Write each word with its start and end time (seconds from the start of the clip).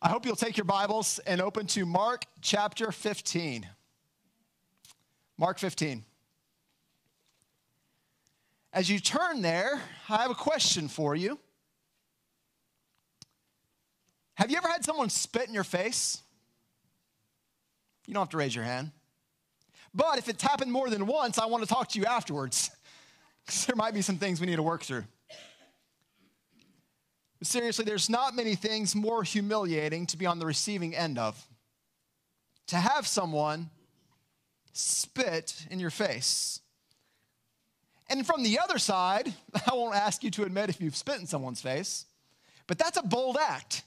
I 0.00 0.10
hope 0.10 0.24
you'll 0.24 0.36
take 0.36 0.56
your 0.56 0.64
Bibles 0.64 1.18
and 1.26 1.40
open 1.40 1.66
to 1.68 1.84
Mark 1.84 2.24
chapter 2.40 2.92
15. 2.92 3.68
Mark 5.36 5.58
15. 5.58 6.04
As 8.72 8.88
you 8.88 9.00
turn 9.00 9.42
there, 9.42 9.82
I 10.08 10.18
have 10.18 10.30
a 10.30 10.36
question 10.36 10.86
for 10.86 11.16
you. 11.16 11.40
Have 14.34 14.52
you 14.52 14.56
ever 14.56 14.68
had 14.68 14.84
someone 14.84 15.10
spit 15.10 15.48
in 15.48 15.54
your 15.54 15.64
face? 15.64 16.22
You 18.06 18.14
don't 18.14 18.20
have 18.20 18.28
to 18.28 18.36
raise 18.36 18.54
your 18.54 18.64
hand. 18.64 18.92
But 19.92 20.18
if 20.18 20.28
it's 20.28 20.44
happened 20.44 20.70
more 20.70 20.90
than 20.90 21.08
once, 21.08 21.38
I 21.38 21.46
want 21.46 21.64
to 21.64 21.68
talk 21.68 21.88
to 21.88 21.98
you 21.98 22.04
afterwards 22.04 22.70
because 23.44 23.66
there 23.66 23.74
might 23.74 23.94
be 23.94 24.02
some 24.02 24.16
things 24.16 24.40
we 24.40 24.46
need 24.46 24.56
to 24.56 24.62
work 24.62 24.84
through. 24.84 25.02
Seriously, 27.42 27.84
there's 27.84 28.10
not 28.10 28.34
many 28.34 28.56
things 28.56 28.94
more 28.94 29.22
humiliating 29.22 30.06
to 30.06 30.16
be 30.16 30.26
on 30.26 30.38
the 30.38 30.46
receiving 30.46 30.94
end 30.94 31.18
of. 31.18 31.40
To 32.68 32.76
have 32.76 33.06
someone 33.06 33.70
spit 34.72 35.66
in 35.70 35.80
your 35.80 35.90
face. 35.90 36.60
And 38.10 38.26
from 38.26 38.42
the 38.42 38.58
other 38.58 38.78
side, 38.78 39.32
I 39.70 39.74
won't 39.74 39.94
ask 39.94 40.24
you 40.24 40.30
to 40.32 40.44
admit 40.44 40.70
if 40.70 40.80
you've 40.80 40.96
spit 40.96 41.20
in 41.20 41.26
someone's 41.26 41.60
face, 41.60 42.06
but 42.66 42.78
that's 42.78 42.96
a 42.96 43.02
bold 43.02 43.36
act, 43.40 43.82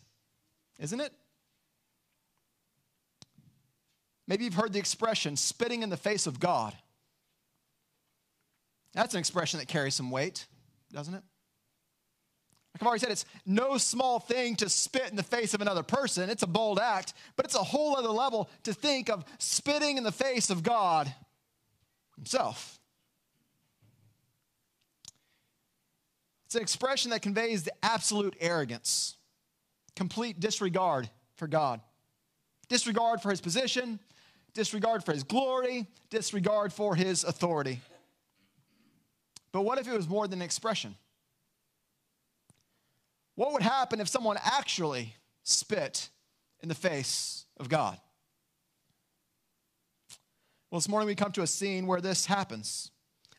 isn't 0.79 0.99
it? 0.99 1.11
Maybe 4.27 4.45
you've 4.45 4.53
heard 4.53 4.71
the 4.71 4.79
expression 4.79 5.35
spitting 5.35 5.83
in 5.83 5.89
the 5.89 5.97
face 5.97 6.25
of 6.25 6.39
God. 6.39 6.73
That's 8.93 9.13
an 9.13 9.19
expression 9.19 9.59
that 9.59 9.67
carries 9.67 9.95
some 9.95 10.09
weight, 10.09 10.45
doesn't 10.91 11.13
it? 11.13 11.23
Like 12.73 12.83
I've 12.83 12.87
already 12.87 13.01
said, 13.01 13.11
it's 13.11 13.25
no 13.45 13.77
small 13.77 14.19
thing 14.19 14.55
to 14.57 14.69
spit 14.69 15.09
in 15.09 15.15
the 15.15 15.23
face 15.23 15.53
of 15.53 15.61
another 15.61 15.83
person. 15.83 16.29
It's 16.29 16.43
a 16.43 16.47
bold 16.47 16.79
act, 16.79 17.13
but 17.35 17.45
it's 17.45 17.55
a 17.55 17.63
whole 17.63 17.97
other 17.97 18.09
level 18.09 18.49
to 18.63 18.73
think 18.73 19.09
of 19.09 19.25
spitting 19.39 19.97
in 19.97 20.03
the 20.03 20.11
face 20.11 20.49
of 20.49 20.63
God 20.63 21.13
Himself. 22.15 22.79
It's 26.45 26.55
an 26.55 26.61
expression 26.61 27.11
that 27.11 27.21
conveys 27.21 27.63
the 27.63 27.73
absolute 27.83 28.35
arrogance, 28.39 29.15
complete 29.95 30.39
disregard 30.39 31.09
for 31.35 31.47
God, 31.47 31.81
disregard 32.69 33.21
for 33.21 33.31
His 33.31 33.41
position, 33.41 33.99
disregard 34.53 35.03
for 35.03 35.13
His 35.13 35.23
glory, 35.23 35.87
disregard 36.09 36.71
for 36.71 36.95
His 36.95 37.23
authority. 37.23 37.81
But 39.51 39.61
what 39.61 39.77
if 39.77 39.87
it 39.87 39.93
was 39.93 40.07
more 40.07 40.27
than 40.27 40.39
an 40.39 40.45
expression? 40.45 40.95
What 43.35 43.53
would 43.53 43.61
happen 43.61 43.99
if 43.99 44.07
someone 44.07 44.37
actually 44.43 45.15
spit 45.43 46.09
in 46.61 46.69
the 46.69 46.75
face 46.75 47.45
of 47.57 47.69
God? 47.69 47.97
Well, 50.69 50.79
this 50.79 50.89
morning 50.89 51.07
we 51.07 51.15
come 51.15 51.31
to 51.33 51.41
a 51.41 51.47
scene 51.47 51.87
where 51.87 52.01
this 52.01 52.25
happens 52.25 52.91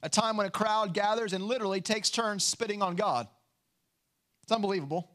a 0.03 0.09
time 0.09 0.37
when 0.37 0.47
a 0.47 0.51
crowd 0.51 0.95
gathers 0.95 1.33
and 1.33 1.45
literally 1.45 1.81
takes 1.81 2.11
turns 2.11 2.43
spitting 2.43 2.83
on 2.83 2.97
God. 2.97 3.29
It's 4.43 4.51
unbelievable. 4.51 5.09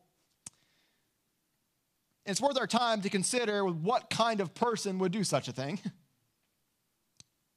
It's 2.25 2.41
worth 2.41 2.57
our 2.57 2.67
time 2.67 3.01
to 3.01 3.09
consider 3.09 3.65
what 3.65 4.09
kind 4.09 4.39
of 4.39 4.53
person 4.53 4.99
would 4.99 5.11
do 5.11 5.23
such 5.23 5.47
a 5.47 5.51
thing. 5.51 5.79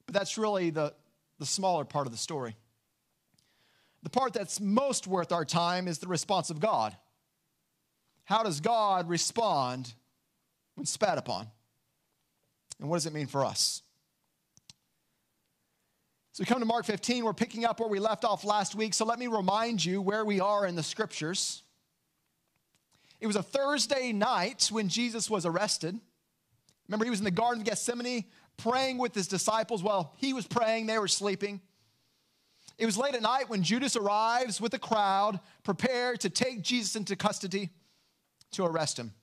But 0.07 0.15
that's 0.19 0.37
really 0.37 0.71
the, 0.71 0.93
the 1.39 1.45
smaller 1.45 1.85
part 1.85 2.05
of 2.05 2.11
the 2.11 2.17
story. 2.17 2.57
The 4.03 4.09
part 4.09 4.33
that's 4.33 4.59
most 4.59 5.07
worth 5.07 5.31
our 5.31 5.45
time 5.45 5.87
is 5.87 5.99
the 5.99 6.07
response 6.07 6.49
of 6.49 6.59
God. 6.59 6.97
How 8.31 8.43
does 8.43 8.61
God 8.61 9.09
respond 9.09 9.93
when 10.75 10.85
spat 10.85 11.17
upon? 11.17 11.47
And 12.79 12.89
what 12.89 12.95
does 12.95 13.05
it 13.05 13.11
mean 13.11 13.27
for 13.27 13.43
us? 13.43 13.81
So 16.31 16.39
we 16.39 16.45
come 16.45 16.61
to 16.61 16.65
Mark 16.65 16.85
15. 16.85 17.25
We're 17.25 17.33
picking 17.33 17.65
up 17.65 17.81
where 17.81 17.89
we 17.89 17.99
left 17.99 18.23
off 18.23 18.45
last 18.45 18.73
week. 18.73 18.93
So 18.93 19.03
let 19.03 19.19
me 19.19 19.27
remind 19.27 19.83
you 19.83 20.01
where 20.01 20.23
we 20.23 20.39
are 20.39 20.65
in 20.65 20.77
the 20.77 20.81
scriptures. 20.81 21.63
It 23.19 23.27
was 23.27 23.35
a 23.35 23.43
Thursday 23.43 24.13
night 24.13 24.69
when 24.71 24.87
Jesus 24.87 25.29
was 25.29 25.45
arrested. 25.45 25.99
Remember, 26.87 27.03
he 27.03 27.11
was 27.11 27.19
in 27.19 27.25
the 27.25 27.31
Garden 27.31 27.59
of 27.59 27.67
Gethsemane 27.67 28.23
praying 28.55 28.97
with 28.97 29.13
his 29.13 29.27
disciples. 29.27 29.83
While 29.83 30.13
he 30.15 30.31
was 30.31 30.47
praying, 30.47 30.85
they 30.85 30.99
were 30.99 31.09
sleeping. 31.09 31.59
It 32.77 32.85
was 32.85 32.95
late 32.95 33.13
at 33.13 33.21
night 33.21 33.49
when 33.49 33.61
Judas 33.61 33.97
arrives 33.97 34.61
with 34.61 34.73
a 34.73 34.79
crowd 34.79 35.41
prepared 35.65 36.21
to 36.21 36.29
take 36.29 36.61
Jesus 36.61 36.95
into 36.95 37.17
custody 37.17 37.71
to 38.51 38.65
arrest 38.65 38.97
him. 38.97 39.13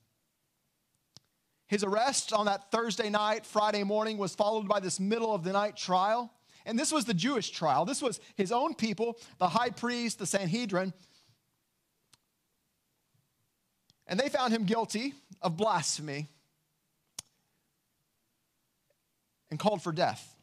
His 1.66 1.84
arrest 1.84 2.32
on 2.32 2.46
that 2.46 2.70
Thursday 2.70 3.10
night, 3.10 3.44
Friday 3.44 3.84
morning, 3.84 4.16
was 4.16 4.34
followed 4.34 4.66
by 4.66 4.80
this 4.80 4.98
middle 4.98 5.34
of 5.34 5.44
the 5.44 5.52
night 5.52 5.76
trial. 5.76 6.32
And 6.64 6.78
this 6.78 6.90
was 6.90 7.04
the 7.04 7.14
Jewish 7.14 7.50
trial. 7.50 7.84
This 7.84 8.02
was 8.02 8.20
his 8.36 8.52
own 8.52 8.74
people, 8.74 9.18
the 9.38 9.48
high 9.48 9.70
priest, 9.70 10.18
the 10.18 10.26
Sanhedrin. 10.26 10.92
And 14.06 14.18
they 14.18 14.30
found 14.30 14.52
him 14.52 14.64
guilty 14.64 15.12
of 15.42 15.56
blasphemy 15.56 16.28
and 19.50 19.58
called 19.58 19.82
for 19.82 19.92
death. 19.92 20.34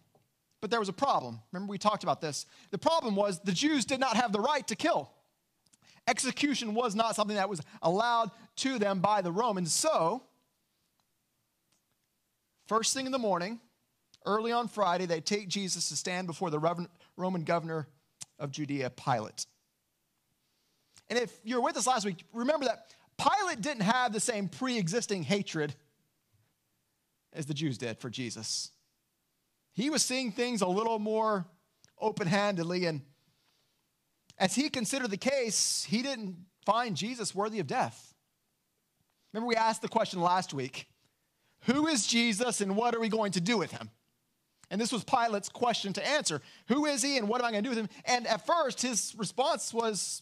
But 0.62 0.69
there 0.69 0.79
was 0.79 0.90
a 0.90 0.94
problem. 0.94 1.40
Remember, 1.52 1.72
we 1.72 1.78
talked 1.78 2.03
about 2.03 2.22
this. 2.22 2.46
The 2.72 2.78
problem 2.78 3.16
was 3.16 3.40
the 3.40 3.52
Jews 3.52 3.85
did 3.85 4.00
not 4.00 4.16
have 4.16 4.31
the 4.31 4.40
right 4.40 4.66
to 4.67 4.75
kill. 4.75 5.12
Execution 6.07 6.73
was 6.75 6.95
not 6.95 7.16
something 7.16 7.35
that 7.35 7.49
was 7.49 7.61
allowed 7.81 8.31
to 8.57 8.77
them 8.77 8.99
by 8.99 9.21
the 9.21 9.31
Romans. 9.31 9.73
So, 9.73 10.23
first 12.67 12.93
thing 12.93 13.05
in 13.05 13.11
the 13.11 13.19
morning, 13.19 13.59
early 14.25 14.51
on 14.51 14.67
Friday, 14.67 15.05
they 15.05 15.21
take 15.21 15.47
Jesus 15.47 15.89
to 15.89 15.95
stand 15.95 16.27
before 16.27 16.49
the 16.49 16.59
Roman 17.17 17.43
governor 17.43 17.88
of 18.38 18.51
Judea, 18.51 18.91
Pilate. 18.91 19.47
And 21.09 21.17
if 21.19 21.38
you're 21.43 21.61
with 21.61 21.77
us 21.77 21.88
last 21.88 22.05
week, 22.05 22.23
remember 22.33 22.66
that 22.66 22.93
Pilate 23.17 23.61
didn't 23.61 23.83
have 23.83 24.13
the 24.13 24.19
same 24.19 24.47
pre 24.47 24.77
existing 24.77 25.23
hatred 25.23 25.75
as 27.33 27.45
the 27.45 27.53
Jews 27.53 27.77
did 27.77 27.99
for 27.99 28.09
Jesus. 28.09 28.72
He 29.73 29.89
was 29.89 30.03
seeing 30.03 30.31
things 30.31 30.61
a 30.61 30.67
little 30.67 30.99
more 30.99 31.45
open 31.99 32.27
handedly 32.27 32.85
and 32.85 33.01
as 34.38 34.56
he 34.56 34.69
considered 34.69 35.12
the 35.12 35.18
case, 35.18 35.85
he 35.88 36.01
didn't 36.01 36.35
find 36.66 36.97
Jesus 36.97 37.34
worthy 37.34 37.59
of 37.59 37.68
death. 37.68 38.13
Remember, 39.31 39.47
we 39.47 39.56
asked 39.56 39.81
the 39.81 39.88
question 39.88 40.22
last 40.22 40.53
week 40.53 40.88
Who 41.62 41.88
is 41.88 42.07
Jesus 42.07 42.62
and 42.62 42.75
what 42.75 42.96
are 42.96 43.00
we 43.00 43.09
going 43.09 43.31
to 43.34 43.41
do 43.41 43.57
with 43.57 43.72
him? 43.72 43.90
And 44.72 44.81
this 44.81 44.91
was 44.91 45.03
Pilate's 45.03 45.50
question 45.50 45.94
to 45.94 46.07
answer 46.07 46.41
Who 46.68 46.85
is 46.85 47.01
he 47.01 47.18
and 47.18 47.28
what 47.28 47.41
am 47.41 47.47
I 47.47 47.51
going 47.51 47.63
to 47.63 47.69
do 47.69 47.75
with 47.75 47.79
him? 47.79 47.90
And 48.06 48.28
at 48.28 48.46
first, 48.46 48.81
his 48.81 49.13
response 49.18 49.73
was 49.73 50.22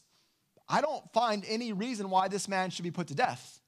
I 0.67 0.81
don't 0.81 1.11
find 1.13 1.43
any 1.47 1.73
reason 1.73 2.09
why 2.09 2.27
this 2.27 2.47
man 2.47 2.69
should 2.69 2.83
be 2.83 2.91
put 2.91 3.07
to 3.07 3.15
death. 3.15 3.59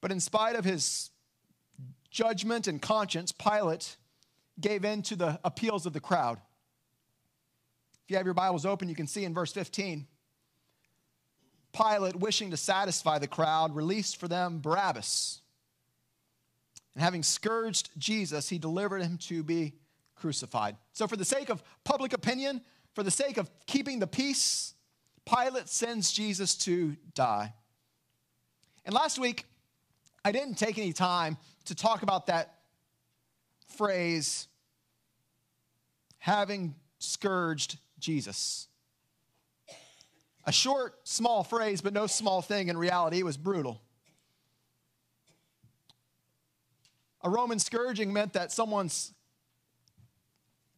But 0.00 0.12
in 0.12 0.20
spite 0.20 0.54
of 0.54 0.64
his 0.64 1.10
judgment 2.10 2.66
and 2.68 2.80
conscience, 2.80 3.32
Pilate 3.32 3.96
gave 4.60 4.84
in 4.84 5.02
to 5.02 5.16
the 5.16 5.40
appeals 5.44 5.86
of 5.86 5.92
the 5.92 6.00
crowd. 6.00 6.40
If 8.08 8.12
you 8.12 8.16
have 8.16 8.26
your 8.26 8.32
Bibles 8.32 8.64
open, 8.64 8.88
you 8.88 8.94
can 8.94 9.06
see 9.06 9.26
in 9.26 9.34
verse 9.34 9.52
15 9.52 10.06
Pilate, 11.74 12.16
wishing 12.16 12.52
to 12.52 12.56
satisfy 12.56 13.18
the 13.18 13.28
crowd, 13.28 13.76
released 13.76 14.16
for 14.16 14.26
them 14.26 14.60
Barabbas. 14.60 15.42
And 16.94 17.04
having 17.04 17.22
scourged 17.22 17.90
Jesus, 17.98 18.48
he 18.48 18.56
delivered 18.56 19.02
him 19.02 19.18
to 19.24 19.42
be 19.42 19.74
crucified. 20.16 20.76
So, 20.94 21.06
for 21.06 21.16
the 21.16 21.24
sake 21.26 21.50
of 21.50 21.62
public 21.84 22.14
opinion, 22.14 22.62
for 22.94 23.02
the 23.02 23.10
sake 23.10 23.36
of 23.36 23.50
keeping 23.66 23.98
the 23.98 24.06
peace, 24.06 24.72
Pilate 25.26 25.68
sends 25.68 26.10
Jesus 26.10 26.54
to 26.60 26.96
die. 27.12 27.52
And 28.86 28.94
last 28.94 29.18
week, 29.18 29.44
I 30.24 30.32
didn't 30.32 30.54
take 30.54 30.78
any 30.78 30.94
time 30.94 31.36
to 31.66 31.74
talk 31.74 32.02
about 32.02 32.28
that 32.28 32.54
phrase, 33.76 34.48
having 36.16 36.74
scourged 37.00 37.76
Jesus. 37.98 38.68
A 40.44 40.52
short, 40.52 41.06
small 41.06 41.44
phrase, 41.44 41.80
but 41.80 41.92
no 41.92 42.06
small 42.06 42.40
thing 42.40 42.68
in 42.68 42.78
reality. 42.78 43.18
It 43.18 43.24
was 43.24 43.36
brutal. 43.36 43.82
A 47.22 47.28
Roman 47.28 47.58
scourging 47.58 48.12
meant 48.12 48.32
that 48.34 48.52
someone's 48.52 49.12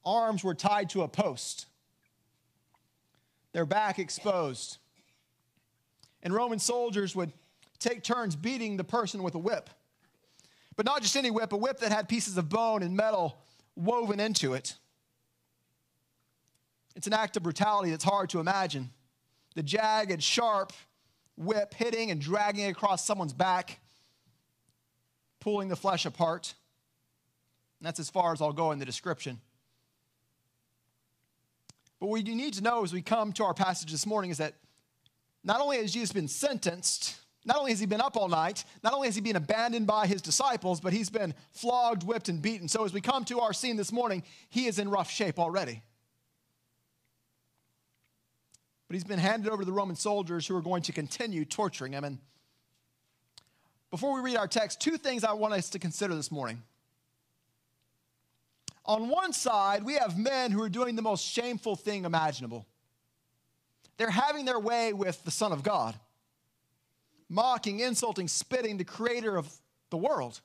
arms 0.05 0.43
were 0.43 0.55
tied 0.55 0.91
to 0.91 1.03
a 1.03 1.09
post, 1.09 1.67
their 3.53 3.67
back 3.67 3.99
exposed. 3.99 4.79
And 6.23 6.35
Roman 6.35 6.59
soldiers 6.59 7.15
would 7.15 7.33
take 7.79 8.03
turns 8.03 8.37
beating 8.37 8.77
the 8.77 8.85
person 8.85 9.23
with 9.23 9.35
a 9.35 9.39
whip. 9.39 9.71
But 10.77 10.87
not 10.87 11.03
just 11.03 11.17
any 11.17 11.31
whip, 11.31 11.53
a 11.53 11.57
whip 11.57 11.81
that 11.81 11.93
had 11.93 12.09
pieces 12.09 12.37
of 12.39 12.49
bone 12.49 12.83
and 12.83 12.97
metal 12.97 13.39
woven 13.77 14.21
into 14.21 14.55
it. 14.55 14.77
It's 16.97 17.07
an 17.07 17.13
act 17.13 17.37
of 17.37 17.43
brutality 17.43 17.91
that's 17.91 18.05
hard 18.05 18.31
to 18.31 18.41
imagine. 18.41 18.91
The 19.55 19.63
jagged, 19.63 20.23
sharp, 20.23 20.73
whip, 21.37 21.75
hitting 21.75 22.11
and 22.11 22.21
dragging 22.21 22.67
across 22.67 23.05
someone's 23.05 23.33
back, 23.33 23.81
pulling 25.41 25.69
the 25.69 25.77
flesh 25.77 26.07
apart. 26.07 26.55
And 27.79 27.87
that's 27.87 28.01
as 28.01 28.11
far 28.11 28.33
as 28.33 28.43
I'll 28.43 28.53
go 28.53 28.73
in 28.73 28.79
the 28.79 28.85
description. 28.85 29.41
But 31.99 32.09
what 32.09 32.27
you 32.27 32.35
need 32.35 32.55
to 32.55 32.63
know 32.63 32.83
as 32.85 32.93
we 32.93 33.03
come 33.03 33.33
to 33.35 33.45
our 33.45 33.55
passage 33.55 33.91
this 33.91 34.07
morning 34.07 34.31
is 34.31 34.39
that 34.39 34.55
not 35.45 35.61
only 35.61 35.79
has 35.79 35.93
Jesus 35.93 36.13
been 36.13 36.29
sentenced, 36.29 37.17
not 37.45 37.57
only 37.57 37.71
has 37.71 37.81
he 37.81 37.87
been 37.87 38.01
up 38.01 38.17
all 38.17 38.29
night, 38.29 38.65
not 38.83 38.93
only 38.93 39.09
has 39.09 39.15
he 39.15 39.21
been 39.21 39.37
abandoned 39.37 39.87
by 39.87 40.07
his 40.07 40.21
disciples, 40.21 40.81
but 40.81 40.93
he's 40.93 41.09
been 41.09 41.35
flogged, 41.53 42.03
whipped, 42.03 42.29
and 42.29 42.43
beaten. 42.43 42.69
So 42.69 42.85
as 42.85 42.93
we 42.93 43.01
come 43.01 43.25
to 43.27 43.41
our 43.41 43.53
scene 43.53 43.77
this 43.77 43.93
morning, 43.93 44.23
he 44.51 44.67
is 44.67 44.79
in 44.79 44.91
rough 44.91 45.11
shape 45.11 45.39
already. 45.39 45.83
But 48.91 48.95
he's 48.95 49.05
been 49.05 49.21
handed 49.21 49.53
over 49.53 49.63
to 49.63 49.67
the 49.67 49.73
Roman 49.73 49.95
soldiers 49.95 50.49
who 50.49 50.57
are 50.57 50.61
going 50.61 50.83
to 50.83 50.93
continue 50.93 51.45
torturing 51.45 51.93
him. 51.93 52.03
And 52.03 52.19
before 53.89 54.13
we 54.13 54.21
read 54.21 54.37
our 54.37 54.49
text, 54.49 54.81
two 54.81 54.97
things 54.97 55.23
I 55.23 55.33
want 55.35 55.55
us 55.55 55.71
to 55.71 55.79
consider 55.79 56.17
this 56.17 56.33
morning. 56.33 56.61
On 58.85 59.09
one 59.09 59.33
side, 59.33 59.85
we 59.85 59.95
have 59.95 60.19
men 60.19 60.51
who 60.51 60.61
are 60.61 60.69
doing 60.69 60.97
the 60.97 61.03
most 61.03 61.25
shameful 61.25 61.77
thing 61.77 62.05
imaginable. 62.05 62.67
They're 63.97 64.11
having 64.11 64.45
their 64.45 64.59
way 64.59 64.93
with 64.93 65.23
the 65.23 65.31
Son 65.31 65.53
of 65.53 65.63
God, 65.63 65.95
mocking, 67.29 67.79
insulting, 67.79 68.27
spitting 68.27 68.77
the 68.77 68.83
creator 68.83 69.37
of 69.37 69.55
the 69.91 69.99
world. 69.99 70.41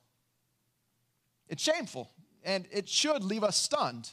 It's 1.50 1.64
shameful, 1.64 2.12
and 2.44 2.68
it 2.72 2.88
should 2.88 3.24
leave 3.24 3.44
us 3.44 3.58
stunned. 3.58 4.12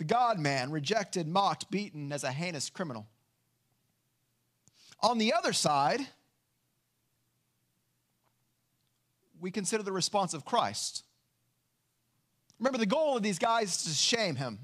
The 0.00 0.06
God 0.06 0.38
man, 0.38 0.70
rejected, 0.70 1.28
mocked, 1.28 1.70
beaten 1.70 2.10
as 2.10 2.24
a 2.24 2.32
heinous 2.32 2.70
criminal. 2.70 3.06
On 5.02 5.18
the 5.18 5.34
other 5.34 5.52
side, 5.52 6.00
we 9.38 9.50
consider 9.50 9.82
the 9.82 9.92
response 9.92 10.32
of 10.32 10.46
Christ. 10.46 11.04
Remember, 12.58 12.78
the 12.78 12.86
goal 12.86 13.14
of 13.14 13.22
these 13.22 13.38
guys 13.38 13.76
is 13.76 13.84
to 13.84 13.90
shame 13.90 14.36
him. 14.36 14.58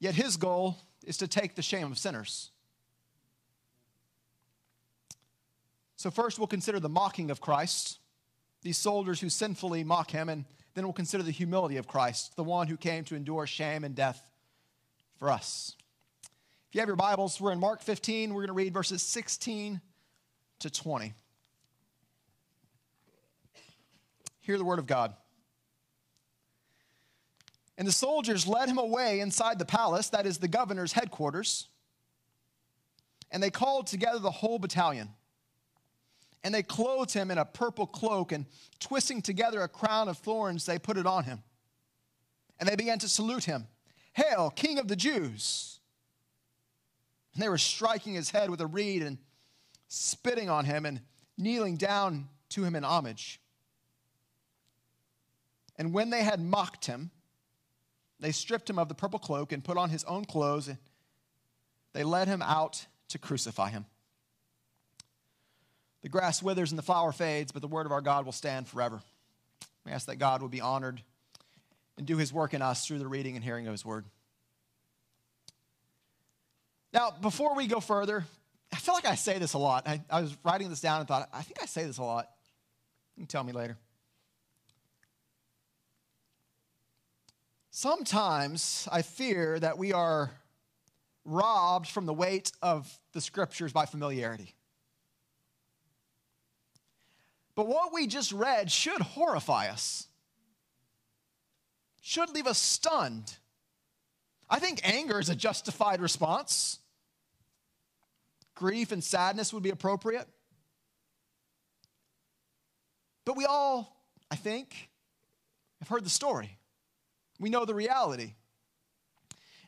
Yet 0.00 0.16
his 0.16 0.36
goal 0.36 0.76
is 1.04 1.18
to 1.18 1.28
take 1.28 1.54
the 1.54 1.62
shame 1.62 1.92
of 1.92 1.98
sinners. 1.98 2.50
So, 5.94 6.10
first, 6.10 6.36
we'll 6.36 6.48
consider 6.48 6.80
the 6.80 6.88
mocking 6.88 7.30
of 7.30 7.40
Christ, 7.40 8.00
these 8.62 8.76
soldiers 8.76 9.20
who 9.20 9.28
sinfully 9.28 9.84
mock 9.84 10.10
him, 10.10 10.28
and 10.28 10.46
then 10.74 10.84
we'll 10.84 10.92
consider 10.92 11.22
the 11.22 11.30
humility 11.30 11.76
of 11.76 11.86
Christ, 11.86 12.36
the 12.36 12.44
one 12.44 12.66
who 12.66 12.76
came 12.76 13.04
to 13.04 13.16
endure 13.16 13.46
shame 13.46 13.84
and 13.84 13.94
death 13.94 14.30
for 15.18 15.30
us. 15.30 15.76
If 16.68 16.74
you 16.74 16.80
have 16.80 16.88
your 16.88 16.96
Bibles, 16.96 17.40
we're 17.40 17.52
in 17.52 17.58
Mark 17.58 17.82
15. 17.82 18.32
We're 18.32 18.42
going 18.42 18.46
to 18.48 18.52
read 18.52 18.72
verses 18.72 19.02
16 19.02 19.80
to 20.60 20.70
20. 20.70 21.14
Hear 24.40 24.56
the 24.56 24.64
word 24.64 24.78
of 24.78 24.86
God. 24.86 25.14
And 27.76 27.88
the 27.88 27.92
soldiers 27.92 28.46
led 28.46 28.68
him 28.68 28.78
away 28.78 29.20
inside 29.20 29.58
the 29.58 29.64
palace, 29.64 30.10
that 30.10 30.26
is 30.26 30.38
the 30.38 30.48
governor's 30.48 30.92
headquarters. 30.92 31.68
And 33.30 33.42
they 33.42 33.50
called 33.50 33.86
together 33.86 34.18
the 34.18 34.30
whole 34.30 34.58
battalion. 34.58 35.08
And 36.42 36.54
they 36.54 36.62
clothed 36.62 37.12
him 37.12 37.30
in 37.30 37.38
a 37.38 37.44
purple 37.44 37.86
cloak, 37.86 38.32
and 38.32 38.46
twisting 38.78 39.20
together 39.20 39.60
a 39.62 39.68
crown 39.68 40.08
of 40.08 40.18
thorns, 40.18 40.66
they 40.66 40.78
put 40.78 40.96
it 40.96 41.06
on 41.06 41.24
him. 41.24 41.42
And 42.58 42.68
they 42.68 42.76
began 42.76 42.98
to 43.00 43.08
salute 43.08 43.44
him 43.44 43.66
Hail, 44.12 44.50
King 44.50 44.78
of 44.78 44.88
the 44.88 44.96
Jews! 44.96 45.80
And 47.34 47.42
they 47.42 47.48
were 47.48 47.58
striking 47.58 48.14
his 48.14 48.30
head 48.30 48.50
with 48.50 48.60
a 48.60 48.66
reed 48.66 49.02
and 49.02 49.18
spitting 49.88 50.50
on 50.50 50.64
him 50.64 50.84
and 50.84 51.00
kneeling 51.38 51.76
down 51.76 52.28
to 52.50 52.64
him 52.64 52.74
in 52.74 52.84
homage. 52.84 53.40
And 55.76 55.94
when 55.94 56.10
they 56.10 56.22
had 56.22 56.40
mocked 56.40 56.86
him, 56.86 57.10
they 58.18 58.32
stripped 58.32 58.68
him 58.68 58.78
of 58.78 58.88
the 58.88 58.94
purple 58.94 59.18
cloak 59.18 59.52
and 59.52 59.64
put 59.64 59.78
on 59.78 59.90
his 59.90 60.04
own 60.04 60.24
clothes. 60.24 60.68
And 60.68 60.78
they 61.92 62.04
led 62.04 62.28
him 62.28 62.42
out 62.42 62.86
to 63.08 63.18
crucify 63.18 63.70
him. 63.70 63.86
The 66.02 66.08
grass 66.08 66.42
withers 66.42 66.72
and 66.72 66.78
the 66.78 66.82
flower 66.82 67.12
fades, 67.12 67.52
but 67.52 67.62
the 67.62 67.68
word 67.68 67.86
of 67.86 67.92
our 67.92 68.00
God 68.00 68.24
will 68.24 68.32
stand 68.32 68.66
forever. 68.68 69.00
We 69.84 69.92
ask 69.92 70.06
that 70.06 70.16
God 70.16 70.42
would 70.42 70.50
be 70.50 70.60
honored 70.60 71.02
and 71.98 72.06
do 72.06 72.16
his 72.16 72.32
work 72.32 72.54
in 72.54 72.62
us 72.62 72.86
through 72.86 72.98
the 72.98 73.06
reading 73.06 73.36
and 73.36 73.44
hearing 73.44 73.66
of 73.66 73.72
his 73.72 73.84
word. 73.84 74.06
Now, 76.92 77.10
before 77.10 77.54
we 77.54 77.66
go 77.66 77.80
further, 77.80 78.24
I 78.72 78.76
feel 78.76 78.94
like 78.94 79.06
I 79.06 79.14
say 79.14 79.38
this 79.38 79.52
a 79.52 79.58
lot. 79.58 79.86
I, 79.86 80.00
I 80.10 80.22
was 80.22 80.36
writing 80.44 80.70
this 80.70 80.80
down 80.80 81.00
and 81.00 81.08
thought, 81.08 81.28
I 81.32 81.42
think 81.42 81.62
I 81.62 81.66
say 81.66 81.84
this 81.84 81.98
a 81.98 82.02
lot. 82.02 82.28
You 83.16 83.22
can 83.22 83.28
tell 83.28 83.44
me 83.44 83.52
later. 83.52 83.76
Sometimes 87.70 88.88
I 88.90 89.02
fear 89.02 89.58
that 89.60 89.78
we 89.78 89.92
are 89.92 90.30
robbed 91.24 91.88
from 91.88 92.06
the 92.06 92.14
weight 92.14 92.50
of 92.62 92.90
the 93.12 93.20
scriptures 93.20 93.72
by 93.72 93.86
familiarity. 93.86 94.54
But 97.60 97.68
what 97.68 97.92
we 97.92 98.06
just 98.06 98.32
read 98.32 98.72
should 98.72 99.02
horrify 99.02 99.68
us, 99.68 100.06
should 102.00 102.30
leave 102.30 102.46
us 102.46 102.56
stunned. 102.56 103.34
I 104.48 104.58
think 104.58 104.80
anger 104.82 105.20
is 105.20 105.28
a 105.28 105.34
justified 105.34 106.00
response. 106.00 106.78
Grief 108.54 108.92
and 108.92 109.04
sadness 109.04 109.52
would 109.52 109.62
be 109.62 109.68
appropriate. 109.68 110.26
But 113.26 113.36
we 113.36 113.44
all, 113.44 113.94
I 114.30 114.36
think, 114.36 114.88
have 115.80 115.88
heard 115.88 116.06
the 116.06 116.08
story. 116.08 116.56
We 117.38 117.50
know 117.50 117.66
the 117.66 117.74
reality. 117.74 118.32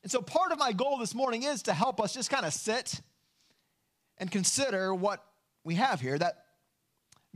And 0.03 0.11
so, 0.11 0.23
part 0.23 0.51
of 0.51 0.59
my 0.59 0.73
goal 0.73 0.97
this 0.97 1.15
morning 1.15 1.43
is 1.43 1.65
to 1.65 1.75
help 1.75 2.01
us 2.01 2.15
just 2.15 2.31
kind 2.31 2.47
of 2.47 2.55
sit 2.55 3.03
and 4.17 4.31
consider 4.31 4.95
what 4.95 5.23
we 5.63 5.75
have 5.75 6.01
here 6.01 6.17
that 6.17 6.42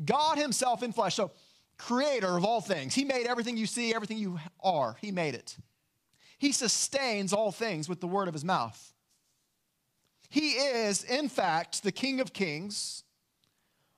God 0.05 0.39
Himself 0.39 0.83
in 0.83 0.93
flesh, 0.93 1.15
so 1.15 1.33
creator 1.79 2.37
of 2.37 2.45
all 2.45 2.61
things, 2.61 2.95
He 2.95 3.05
made 3.05 3.27
everything 3.27 3.57
you 3.57 3.67
see, 3.67 3.95
everything 3.95 4.19
you 4.19 4.39
are, 4.61 4.97
He 5.01 5.11
made 5.11 5.35
it. 5.35 5.57
He 6.39 6.53
sustains 6.53 7.33
all 7.33 7.53
things 7.53 7.89
with 7.89 8.01
the 8.01 8.07
word 8.07 8.29
of 8.29 8.35
His 8.35 8.45
mouth. 8.45 8.93
He 10.29 10.51
is, 10.51 11.05
in 11.05 11.29
fact, 11.29 11.83
the 11.83 11.93
King 11.93 12.21
of 12.21 12.33
kings, 12.33 13.05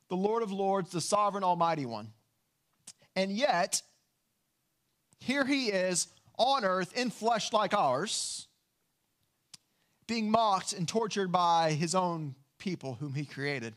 the 0.09 0.17
Lord 0.17 0.43
of 0.43 0.53
lords, 0.53 0.91
the 0.91 1.01
sovereign, 1.01 1.45
almighty 1.45 1.87
one. 1.87 2.13
And 3.17 3.33
yet, 3.33 3.83
here 5.21 5.45
He 5.45 5.67
is 5.69 6.09
on 6.39 6.65
earth 6.65 6.97
in 6.97 7.11
flesh 7.11 7.53
like 7.53 7.75
ours, 7.75 8.47
being 10.07 10.31
mocked 10.31 10.73
and 10.73 10.89
tortured 10.89 11.31
by 11.31 11.73
his 11.73 11.95
own 11.95 12.35
people 12.59 12.95
whom 12.95 13.13
he 13.15 13.25
created. 13.25 13.75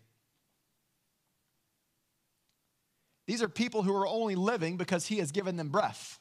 These 3.28 3.42
are 3.42 3.50
people 3.50 3.84
who 3.84 3.96
are 3.96 4.08
only 4.08 4.36
living 4.36 4.78
because 4.78 5.08
he 5.08 5.18
has 5.18 5.32
given 5.32 5.56
them 5.58 5.70
breath. 5.70 6.20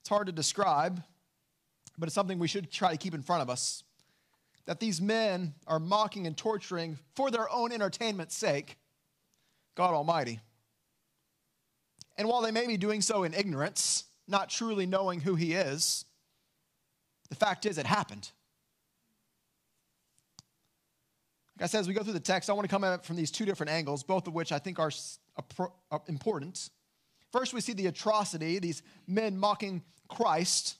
It's 0.00 0.08
hard 0.08 0.26
to 0.26 0.32
describe, 0.32 1.02
but 1.98 2.06
it's 2.06 2.14
something 2.14 2.38
we 2.38 2.48
should 2.48 2.70
try 2.70 2.92
to 2.92 2.96
keep 2.96 3.14
in 3.14 3.22
front 3.22 3.42
of 3.42 3.50
us. 3.50 3.82
That 4.66 4.80
these 4.80 5.00
men 5.00 5.54
are 5.66 5.78
mocking 5.78 6.26
and 6.26 6.36
torturing 6.36 6.98
for 7.14 7.30
their 7.30 7.50
own 7.52 7.72
entertainment's 7.72 8.36
sake 8.36 8.78
God 9.74 9.94
Almighty. 9.94 10.40
And 12.16 12.26
while 12.26 12.42
they 12.42 12.50
may 12.50 12.66
be 12.66 12.76
doing 12.76 13.00
so 13.00 13.22
in 13.22 13.32
ignorance, 13.32 14.04
not 14.26 14.50
truly 14.50 14.86
knowing 14.86 15.20
who 15.20 15.36
he 15.36 15.52
is, 15.52 16.04
the 17.28 17.36
fact 17.36 17.64
is 17.64 17.78
it 17.78 17.86
happened. 17.86 18.32
Like 21.58 21.64
I 21.64 21.66
said, 21.66 21.80
as 21.80 21.88
we 21.88 21.94
go 21.94 22.04
through 22.04 22.12
the 22.12 22.20
text, 22.20 22.48
I 22.48 22.52
want 22.52 22.68
to 22.68 22.70
come 22.70 22.84
at 22.84 23.00
it 23.00 23.04
from 23.04 23.16
these 23.16 23.32
two 23.32 23.44
different 23.44 23.72
angles, 23.72 24.04
both 24.04 24.28
of 24.28 24.34
which 24.34 24.52
I 24.52 24.60
think 24.60 24.78
are 24.78 24.92
uh, 25.90 25.98
important. 26.06 26.70
First, 27.32 27.52
we 27.52 27.60
see 27.60 27.72
the 27.72 27.88
atrocity, 27.88 28.60
these 28.60 28.80
men 29.08 29.36
mocking 29.36 29.82
Christ. 30.06 30.76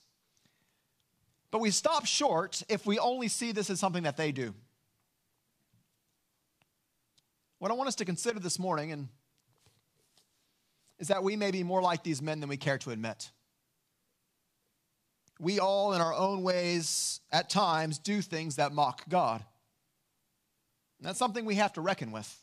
But 1.51 1.61
we 1.61 1.73
stop 1.73 2.07
short 2.07 2.63
if 2.69 2.87
we 2.87 2.97
only 3.01 3.27
see 3.27 3.51
this 3.51 3.71
as 3.71 3.81
something 3.81 4.05
that 4.05 4.17
they 4.17 4.31
do. 4.31 4.55
What 7.59 7.73
I 7.73 7.75
want 7.75 7.89
us 7.89 7.97
to 7.97 8.05
consider 8.05 8.39
this 8.39 8.61
morning, 8.61 8.93
and 8.93 9.09
is 11.01 11.09
that 11.09 11.25
we 11.25 11.35
may 11.35 11.51
be 11.51 11.65
more 11.65 11.83
like 11.83 12.05
these 12.05 12.23
men 12.23 12.39
than 12.39 12.49
we 12.49 12.57
care 12.57 12.79
to 12.79 12.91
admit. 12.91 13.33
We 15.41 15.59
all, 15.59 15.93
in 15.93 16.01
our 16.01 16.15
own 16.15 16.43
ways, 16.43 17.21
at 17.33 17.51
times, 17.51 17.99
do 17.99 18.23
things 18.23 18.57
that 18.57 18.71
mock 18.71 19.09
God. 19.09 19.45
And 20.99 21.07
that's 21.07 21.19
something 21.19 21.45
we 21.45 21.57
have 21.57 21.73
to 21.75 21.81
reckon 21.81 22.13
with. 22.13 22.43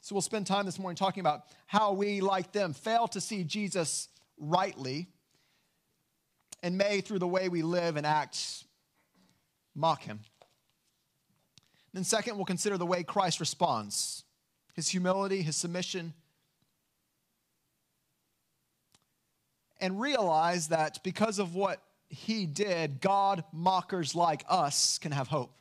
So 0.00 0.14
we'll 0.14 0.22
spend 0.22 0.46
time 0.46 0.66
this 0.66 0.78
morning 0.78 0.96
talking 0.96 1.20
about 1.20 1.44
how 1.66 1.92
we, 1.92 2.20
like 2.20 2.52
them, 2.52 2.74
fail 2.74 3.08
to 3.08 3.20
see 3.20 3.42
Jesus 3.42 4.08
rightly 4.38 5.08
and 6.62 6.78
may, 6.78 7.00
through 7.00 7.18
the 7.18 7.28
way 7.28 7.48
we 7.48 7.62
live 7.62 7.96
and 7.96 8.06
act, 8.06 8.64
mock 9.74 10.02
him. 10.02 10.20
Then, 11.92 12.04
second, 12.04 12.36
we'll 12.36 12.44
consider 12.44 12.76
the 12.76 12.86
way 12.86 13.02
Christ 13.02 13.40
responds 13.40 14.24
his 14.74 14.88
humility, 14.88 15.40
his 15.40 15.56
submission, 15.56 16.12
and 19.80 20.00
realize 20.00 20.68
that 20.68 21.02
because 21.04 21.38
of 21.38 21.54
what 21.54 21.80
he 22.08 22.46
did, 22.46 23.00
God 23.00 23.44
mockers 23.52 24.14
like 24.14 24.44
us 24.48 24.98
can 24.98 25.12
have 25.12 25.28
hope. 25.28 25.52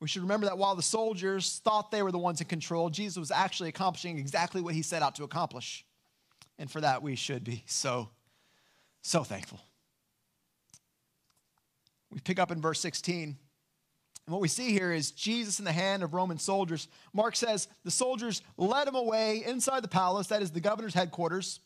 We 0.00 0.08
should 0.08 0.22
remember 0.22 0.46
that 0.46 0.56
while 0.56 0.74
the 0.74 0.82
soldiers 0.82 1.60
thought 1.62 1.90
they 1.90 2.02
were 2.02 2.10
the 2.10 2.18
ones 2.18 2.40
in 2.40 2.46
control, 2.46 2.88
Jesus 2.88 3.18
was 3.18 3.30
actually 3.30 3.68
accomplishing 3.68 4.18
exactly 4.18 4.62
what 4.62 4.74
he 4.74 4.80
set 4.80 5.02
out 5.02 5.14
to 5.16 5.24
accomplish. 5.24 5.84
And 6.58 6.70
for 6.70 6.80
that, 6.80 7.02
we 7.02 7.16
should 7.16 7.44
be 7.44 7.64
so, 7.66 8.08
so 9.02 9.22
thankful. 9.22 9.60
We 12.10 12.20
pick 12.20 12.38
up 12.38 12.50
in 12.50 12.62
verse 12.62 12.80
16. 12.80 13.36
And 14.26 14.32
what 14.32 14.40
we 14.40 14.48
see 14.48 14.72
here 14.72 14.90
is 14.90 15.10
Jesus 15.10 15.58
in 15.58 15.66
the 15.66 15.72
hand 15.72 16.02
of 16.02 16.14
Roman 16.14 16.38
soldiers. 16.38 16.88
Mark 17.12 17.36
says 17.36 17.68
the 17.84 17.90
soldiers 17.90 18.42
led 18.56 18.88
him 18.88 18.94
away 18.94 19.42
inside 19.44 19.82
the 19.82 19.88
palace, 19.88 20.28
that 20.28 20.42
is 20.42 20.50
the 20.50 20.60
governor's 20.60 20.94
headquarters, 20.94 21.60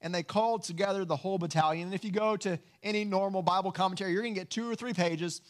and 0.00 0.14
they 0.14 0.22
called 0.22 0.64
together 0.64 1.04
the 1.04 1.16
whole 1.16 1.38
battalion. 1.38 1.86
And 1.86 1.94
if 1.94 2.04
you 2.04 2.10
go 2.10 2.36
to 2.38 2.58
any 2.82 3.04
normal 3.04 3.42
Bible 3.42 3.70
commentary, 3.70 4.12
you're 4.12 4.22
going 4.22 4.34
to 4.34 4.40
get 4.40 4.50
two 4.50 4.70
or 4.70 4.74
three 4.74 4.94
pages, 4.94 5.42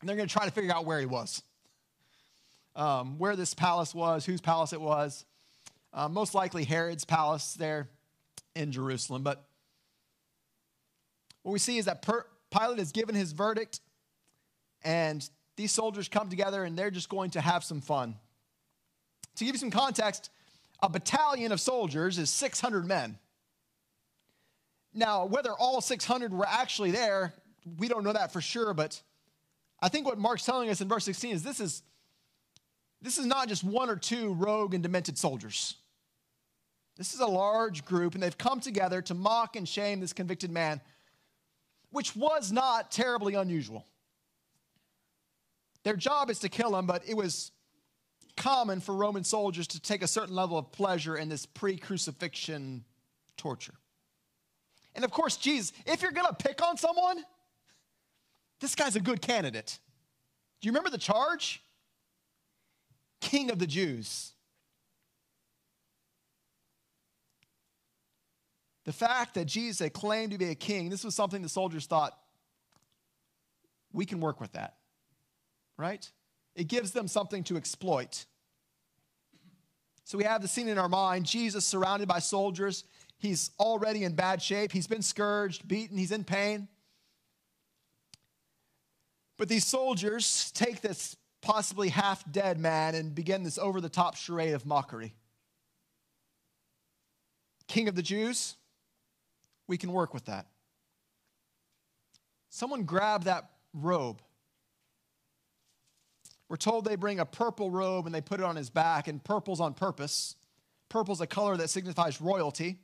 and 0.00 0.08
they're 0.08 0.16
going 0.16 0.28
to 0.28 0.32
try 0.32 0.44
to 0.44 0.52
figure 0.52 0.72
out 0.72 0.86
where 0.86 1.00
he 1.00 1.06
was 1.06 1.42
um, 2.76 3.18
where 3.18 3.36
this 3.36 3.54
palace 3.54 3.94
was, 3.94 4.24
whose 4.24 4.40
palace 4.40 4.72
it 4.72 4.80
was. 4.80 5.24
Uh, 5.92 6.08
most 6.08 6.34
likely 6.34 6.64
Herod's 6.64 7.04
palace 7.04 7.54
there 7.54 7.88
in 8.54 8.72
Jerusalem. 8.72 9.22
But 9.22 9.44
what 11.42 11.52
we 11.52 11.58
see 11.58 11.78
is 11.78 11.84
that 11.84 12.02
per- 12.02 12.26
Pilate 12.50 12.78
has 12.78 12.92
given 12.92 13.14
his 13.14 13.32
verdict, 13.32 13.80
and 14.82 15.28
these 15.56 15.72
soldiers 15.72 16.08
come 16.08 16.28
together 16.28 16.64
and 16.64 16.76
they're 16.76 16.90
just 16.90 17.08
going 17.08 17.30
to 17.30 17.40
have 17.40 17.62
some 17.62 17.80
fun. 17.80 18.16
To 19.36 19.44
give 19.44 19.54
you 19.54 19.58
some 19.58 19.70
context, 19.70 20.30
a 20.82 20.88
battalion 20.88 21.52
of 21.52 21.60
soldiers 21.60 22.18
is 22.18 22.30
600 22.30 22.86
men. 22.86 23.18
Now, 24.92 25.26
whether 25.26 25.50
all 25.52 25.80
600 25.80 26.32
were 26.32 26.46
actually 26.46 26.92
there, 26.92 27.34
we 27.78 27.88
don't 27.88 28.04
know 28.04 28.12
that 28.12 28.32
for 28.32 28.40
sure, 28.40 28.74
but 28.74 29.00
I 29.80 29.88
think 29.88 30.06
what 30.06 30.18
Mark's 30.18 30.44
telling 30.44 30.70
us 30.70 30.80
in 30.80 30.88
verse 30.88 31.04
16 31.04 31.34
is 31.34 31.42
this 31.42 31.60
is 31.60 31.82
this 33.04 33.18
is 33.18 33.26
not 33.26 33.48
just 33.48 33.62
one 33.62 33.90
or 33.90 33.96
two 33.96 34.32
rogue 34.32 34.72
and 34.72 34.82
demented 34.82 35.18
soldiers. 35.18 35.76
This 36.96 37.12
is 37.12 37.20
a 37.20 37.26
large 37.26 37.84
group, 37.84 38.14
and 38.14 38.22
they've 38.22 38.38
come 38.38 38.60
together 38.60 39.02
to 39.02 39.14
mock 39.14 39.56
and 39.56 39.68
shame 39.68 40.00
this 40.00 40.14
convicted 40.14 40.50
man, 40.50 40.80
which 41.90 42.16
was 42.16 42.50
not 42.50 42.90
terribly 42.90 43.34
unusual. 43.34 43.84
Their 45.82 45.96
job 45.96 46.30
is 46.30 46.38
to 46.40 46.48
kill 46.48 46.74
him, 46.74 46.86
but 46.86 47.02
it 47.06 47.14
was 47.14 47.52
common 48.38 48.80
for 48.80 48.94
Roman 48.94 49.22
soldiers 49.22 49.66
to 49.68 49.80
take 49.80 50.02
a 50.02 50.08
certain 50.08 50.34
level 50.34 50.56
of 50.56 50.72
pleasure 50.72 51.16
in 51.16 51.28
this 51.28 51.44
pre 51.44 51.76
crucifixion 51.76 52.84
torture. 53.36 53.74
And 54.94 55.04
of 55.04 55.10
course, 55.10 55.36
Jesus, 55.36 55.74
if 55.84 56.00
you're 56.00 56.10
gonna 56.10 56.32
pick 56.32 56.62
on 56.62 56.78
someone, 56.78 57.22
this 58.60 58.74
guy's 58.74 58.96
a 58.96 59.00
good 59.00 59.20
candidate. 59.20 59.78
Do 60.62 60.66
you 60.66 60.72
remember 60.72 60.88
the 60.88 60.96
charge? 60.96 61.60
King 63.24 63.50
of 63.50 63.58
the 63.58 63.66
Jews. 63.66 64.32
The 68.84 68.92
fact 68.92 69.34
that 69.34 69.46
Jesus 69.46 69.78
had 69.78 69.94
claimed 69.94 70.32
to 70.32 70.38
be 70.38 70.50
a 70.50 70.54
king, 70.54 70.90
this 70.90 71.02
was 71.02 71.14
something 71.14 71.40
the 71.40 71.48
soldiers 71.48 71.86
thought, 71.86 72.12
we 73.94 74.04
can 74.04 74.20
work 74.20 74.42
with 74.42 74.52
that, 74.52 74.74
right? 75.78 76.08
It 76.54 76.68
gives 76.68 76.90
them 76.90 77.08
something 77.08 77.42
to 77.44 77.56
exploit. 77.56 78.26
So 80.04 80.18
we 80.18 80.24
have 80.24 80.42
the 80.42 80.48
scene 80.48 80.68
in 80.68 80.76
our 80.76 80.90
mind 80.90 81.24
Jesus 81.24 81.64
surrounded 81.64 82.06
by 82.06 82.18
soldiers. 82.18 82.84
He's 83.16 83.52
already 83.58 84.04
in 84.04 84.14
bad 84.14 84.42
shape. 84.42 84.70
He's 84.70 84.86
been 84.86 85.00
scourged, 85.00 85.66
beaten, 85.66 85.96
he's 85.96 86.12
in 86.12 86.24
pain. 86.24 86.68
But 89.38 89.48
these 89.48 89.66
soldiers 89.66 90.50
take 90.54 90.82
this 90.82 91.16
possibly 91.44 91.90
half 91.90 92.24
dead 92.32 92.58
man 92.58 92.94
and 92.94 93.14
begin 93.14 93.42
this 93.42 93.58
over 93.58 93.80
the 93.80 93.88
top 93.88 94.16
charade 94.16 94.54
of 94.54 94.64
mockery. 94.64 95.14
King 97.68 97.86
of 97.88 97.94
the 97.94 98.02
Jews, 98.02 98.56
we 99.68 99.76
can 99.76 99.92
work 99.92 100.14
with 100.14 100.24
that. 100.24 100.46
Someone 102.48 102.84
grab 102.84 103.24
that 103.24 103.50
robe. 103.74 104.22
We're 106.48 106.56
told 106.56 106.84
they 106.84 106.96
bring 106.96 107.20
a 107.20 107.26
purple 107.26 107.70
robe 107.70 108.06
and 108.06 108.14
they 108.14 108.20
put 108.20 108.40
it 108.40 108.46
on 108.46 108.56
his 108.56 108.70
back, 108.70 109.08
and 109.08 109.22
purple's 109.22 109.60
on 109.60 109.74
purpose. 109.74 110.36
Purple's 110.88 111.20
a 111.20 111.26
color 111.26 111.56
that 111.56 111.68
signifies 111.68 112.20
royalty. 112.20 112.78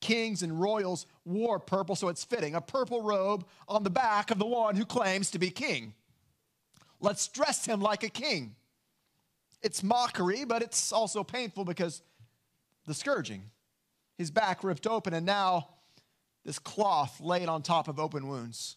Kings 0.00 0.42
and 0.42 0.60
royals 0.60 1.06
wore 1.24 1.58
purple, 1.58 1.96
so 1.96 2.08
it's 2.08 2.24
fitting. 2.24 2.54
A 2.54 2.60
purple 2.60 3.02
robe 3.02 3.46
on 3.66 3.82
the 3.82 3.90
back 3.90 4.30
of 4.30 4.38
the 4.38 4.46
one 4.46 4.76
who 4.76 4.84
claims 4.84 5.30
to 5.32 5.38
be 5.38 5.50
king. 5.50 5.94
Let's 7.00 7.28
dress 7.28 7.64
him 7.64 7.80
like 7.80 8.02
a 8.02 8.08
king. 8.08 8.56
It's 9.62 9.82
mockery, 9.82 10.44
but 10.44 10.62
it's 10.62 10.92
also 10.92 11.24
painful 11.24 11.64
because 11.64 12.02
the 12.86 12.94
scourging. 12.94 13.50
His 14.16 14.30
back 14.30 14.64
ripped 14.64 14.86
open, 14.86 15.14
and 15.14 15.24
now 15.24 15.68
this 16.44 16.58
cloth 16.58 17.20
laid 17.20 17.48
on 17.48 17.62
top 17.62 17.88
of 17.88 18.00
open 18.00 18.26
wounds. 18.26 18.76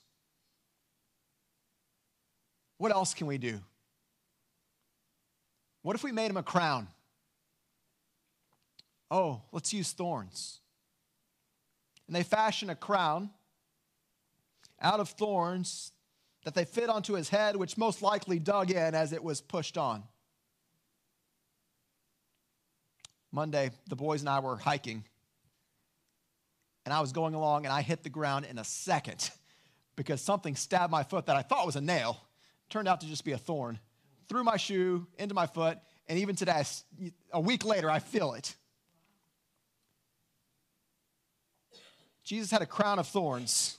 What 2.78 2.92
else 2.92 3.14
can 3.14 3.28
we 3.28 3.38
do? 3.38 3.60
What 5.82 5.96
if 5.96 6.04
we 6.04 6.12
made 6.12 6.30
him 6.30 6.38
a 6.38 6.44
crown? 6.44 6.88
Oh, 9.10 9.42
let's 9.52 9.74
use 9.74 9.92
thorns. 9.92 10.60
And 12.08 12.16
they 12.16 12.24
fashion 12.24 12.70
a 12.70 12.76
crown 12.76 13.30
out 14.80 15.00
of 15.00 15.10
thorns 15.10 15.92
that 16.44 16.56
they 16.56 16.66
fit 16.66 16.90
onto 16.90 17.14
his 17.14 17.30
head, 17.30 17.56
which 17.56 17.78
most 17.78 18.02
likely 18.02 18.40
dug 18.40 18.72
in 18.72 18.96
as 18.96 19.14
it 19.14 19.24
was 19.24 19.42
pushed 19.42 19.78
on. 19.78 20.04
Monday, 23.32 23.72
the 23.88 23.96
boys 23.96 24.22
and 24.22 24.30
I 24.30 24.40
were 24.40 24.58
hiking, 24.58 25.06
and 26.86 26.94
I 26.94 27.00
was 27.00 27.12
going 27.12 27.34
along, 27.34 27.66
and 27.66 27.74
I 27.74 27.82
hit 27.82 28.04
the 28.04 28.10
ground 28.10 28.46
in 28.50 28.58
a 28.58 28.64
second 28.64 29.30
because 29.96 30.22
something 30.22 30.56
stabbed 30.56 30.92
my 30.92 31.04
foot 31.04 31.28
that 31.28 31.36
I 31.36 31.42
thought 31.42 31.66
was 31.66 31.76
a 31.76 31.82
nail. 31.82 32.20
Turned 32.70 32.88
out 32.88 33.02
to 33.02 33.08
just 33.08 33.24
be 33.24 33.32
a 33.34 33.38
thorn. 33.38 33.80
Through 34.28 34.44
my 34.44 34.58
shoe, 34.58 35.08
into 35.18 35.36
my 35.36 35.46
foot, 35.46 35.78
and 36.08 36.20
even 36.20 36.36
today, 36.36 36.64
a 37.32 37.40
week 37.40 37.64
later, 37.64 37.90
I 37.90 38.00
feel 38.00 38.34
it. 38.34 38.56
Jesus 42.24 42.52
had 42.52 42.62
a 42.62 42.66
crown 42.66 43.00
of 43.00 43.08
thorns 43.08 43.78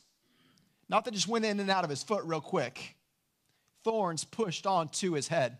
not 0.88 1.04
that 1.04 1.14
just 1.14 1.28
went 1.28 1.44
in 1.44 1.60
and 1.60 1.70
out 1.70 1.84
of 1.84 1.90
his 1.90 2.02
foot 2.02 2.24
real 2.24 2.40
quick. 2.40 2.96
Thorns 3.84 4.24
pushed 4.24 4.66
onto 4.66 5.12
his 5.12 5.28
head. 5.28 5.58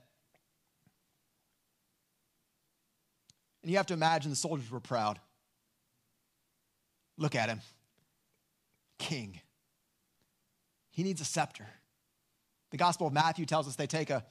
And 3.63 3.71
you 3.71 3.77
have 3.77 3.87
to 3.87 3.95
imagine 3.95 4.31
the 4.31 4.37
soldiers 4.37 4.71
were 4.71 4.81
proud. 4.81 5.21
Look 7.17 7.35
at 7.35 7.49
him. 7.49 7.61
King. 8.99 9.41
He 10.91 11.03
needs 11.03 11.21
a 11.21 11.25
scepter. 11.25 11.67
The 12.71 12.77
Gospel 12.77 13.07
of 13.07 13.13
Matthew 13.13 13.47
tells 13.47 13.69
us 13.69 13.77
they 13.77 13.87
take 13.87 14.11
a, 14.11 14.25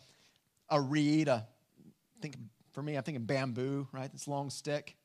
a 0.69 0.79
reed, 0.79 1.27
a, 1.27 1.47
think 2.21 2.35
for 2.71 2.81
me, 2.81 2.95
I'm 2.95 3.03
thinking 3.03 3.25
bamboo, 3.25 3.87
right? 3.91 4.11
This 4.11 4.27
long 4.27 4.49
stick. 4.49 4.95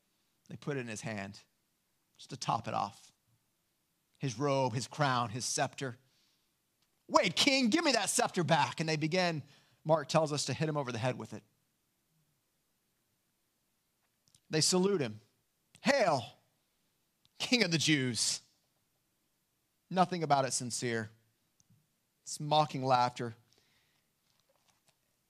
They 0.48 0.56
put 0.56 0.76
it 0.76 0.80
in 0.80 0.88
his 0.88 1.00
hand 1.00 1.40
just 2.18 2.30
to 2.30 2.36
top 2.36 2.68
it 2.68 2.74
off 2.74 3.12
his 4.18 4.38
robe, 4.38 4.74
his 4.74 4.86
crown, 4.86 5.30
his 5.30 5.44
scepter. 5.44 5.96
Wait, 7.08 7.36
king, 7.36 7.68
give 7.68 7.84
me 7.84 7.92
that 7.92 8.10
scepter 8.10 8.42
back. 8.42 8.80
And 8.80 8.88
they 8.88 8.96
begin, 8.96 9.42
Mark 9.84 10.08
tells 10.08 10.32
us, 10.32 10.46
to 10.46 10.52
hit 10.52 10.68
him 10.68 10.76
over 10.76 10.90
the 10.90 10.98
head 10.98 11.18
with 11.18 11.32
it. 11.32 11.42
They 14.50 14.60
salute 14.60 15.00
him. 15.00 15.20
Hail, 15.80 16.24
king 17.38 17.62
of 17.62 17.70
the 17.70 17.78
Jews. 17.78 18.40
Nothing 19.90 20.22
about 20.22 20.44
it 20.44 20.52
sincere. 20.52 21.10
It's 22.24 22.40
mocking 22.40 22.84
laughter. 22.84 23.36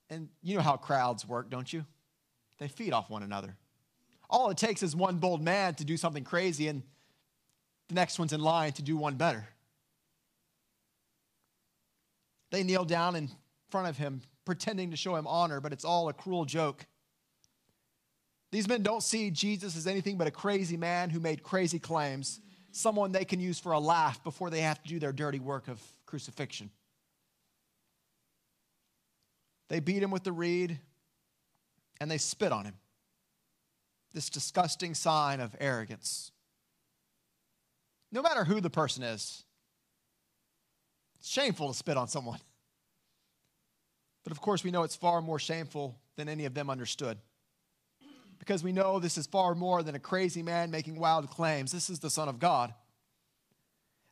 And 0.09 0.29
you 0.43 0.57
know 0.57 0.63
how 0.63 0.77
crowds 0.77 1.27
work, 1.27 1.51
don't 1.51 1.71
you? 1.71 1.85
They 2.59 2.69
feed 2.69 2.93
off 2.93 3.11
one 3.11 3.23
another. 3.23 3.57
All 4.31 4.51
it 4.51 4.57
takes 4.57 4.83
is 4.83 4.97
one 4.97 5.19
bold 5.19 5.43
man 5.43 5.75
to 5.75 5.85
do 5.85 5.97
something 5.97 6.25
crazy, 6.25 6.69
and 6.69 6.83
the 7.89 7.95
next 7.95 8.19
one's 8.19 8.33
in 8.33 8.41
line 8.41 8.73
to 8.73 8.83
do 8.83 8.97
one 8.97 9.15
better. 9.15 9.47
They 12.51 12.63
kneel 12.63 12.85
down 12.85 13.17
in 13.17 13.31
front 13.71 13.89
of 13.89 13.97
him, 13.97 14.23
pretending 14.45 14.91
to 14.91 14.97
show 14.97 15.17
him 15.17 15.27
honor, 15.27 15.61
but 15.61 15.73
it's 15.73 15.85
all 15.85 16.09
a 16.09 16.13
cruel 16.13 16.45
joke. 16.45 16.87
These 18.53 18.69
men 18.69 18.83
don't 18.83 19.03
see 19.03 19.31
Jesus 19.31 19.77
as 19.77 19.87
anything 19.87 20.17
but 20.17 20.27
a 20.27 20.31
crazy 20.31 20.77
man 20.77 21.11
who 21.11 21.21
made 21.21 21.43
crazy 21.43 21.79
claims. 21.79 22.41
someone 22.71 23.11
they 23.11 23.25
can 23.25 23.41
use 23.41 23.59
for 23.59 23.73
a 23.73 23.79
laugh 23.79 24.23
before 24.23 24.51
they 24.51 24.61
have 24.61 24.83
to 24.83 24.89
do 24.89 24.99
their 24.99 25.13
dirty 25.13 25.39
work 25.39 25.67
of 25.67 25.81
crucifixion. 26.05 26.71
They 29.69 29.81
beat 29.81 30.03
him 30.03 30.11
with 30.11 30.25
the 30.25 30.33
reed 30.33 30.79
and 32.01 32.11
they 32.11 32.19
spit 32.19 32.53
on 32.53 32.67
him. 32.67 32.75
This 34.13 34.29
disgusting 34.31 34.95
sign 34.95 35.41
of 35.41 35.57
arrogance. 35.59 36.33
No 38.13 38.23
matter 38.23 38.45
who 38.45 38.61
the 38.61 38.71
person 38.71 39.03
is, 39.03 39.45
it's 41.19 41.29
shameful 41.29 41.69
to 41.69 41.75
spit 41.75 41.97
on 41.97 42.09
someone. 42.09 42.41
But 44.25 44.33
of 44.33 44.41
course, 44.41 44.65
we 44.65 44.73
know 44.73 44.83
it's 44.83 44.97
far 44.97 45.23
more 45.23 45.39
shameful 45.39 46.01
than 46.17 46.29
any 46.29 46.47
of 46.47 46.55
them 46.55 46.69
understood. 46.69 47.17
Because 48.41 48.65
we 48.65 48.73
know 48.73 48.99
this 48.99 49.17
is 49.17 49.29
far 49.29 49.55
more 49.55 49.85
than 49.85 49.95
a 49.95 50.01
crazy 50.01 50.43
man 50.43 50.73
making 50.73 50.99
wild 50.99 51.31
claims. 51.31 51.71
This 51.71 51.89
is 51.89 52.01
the 52.01 52.11
Son 52.11 52.29
of 52.29 52.41
God. 52.41 52.75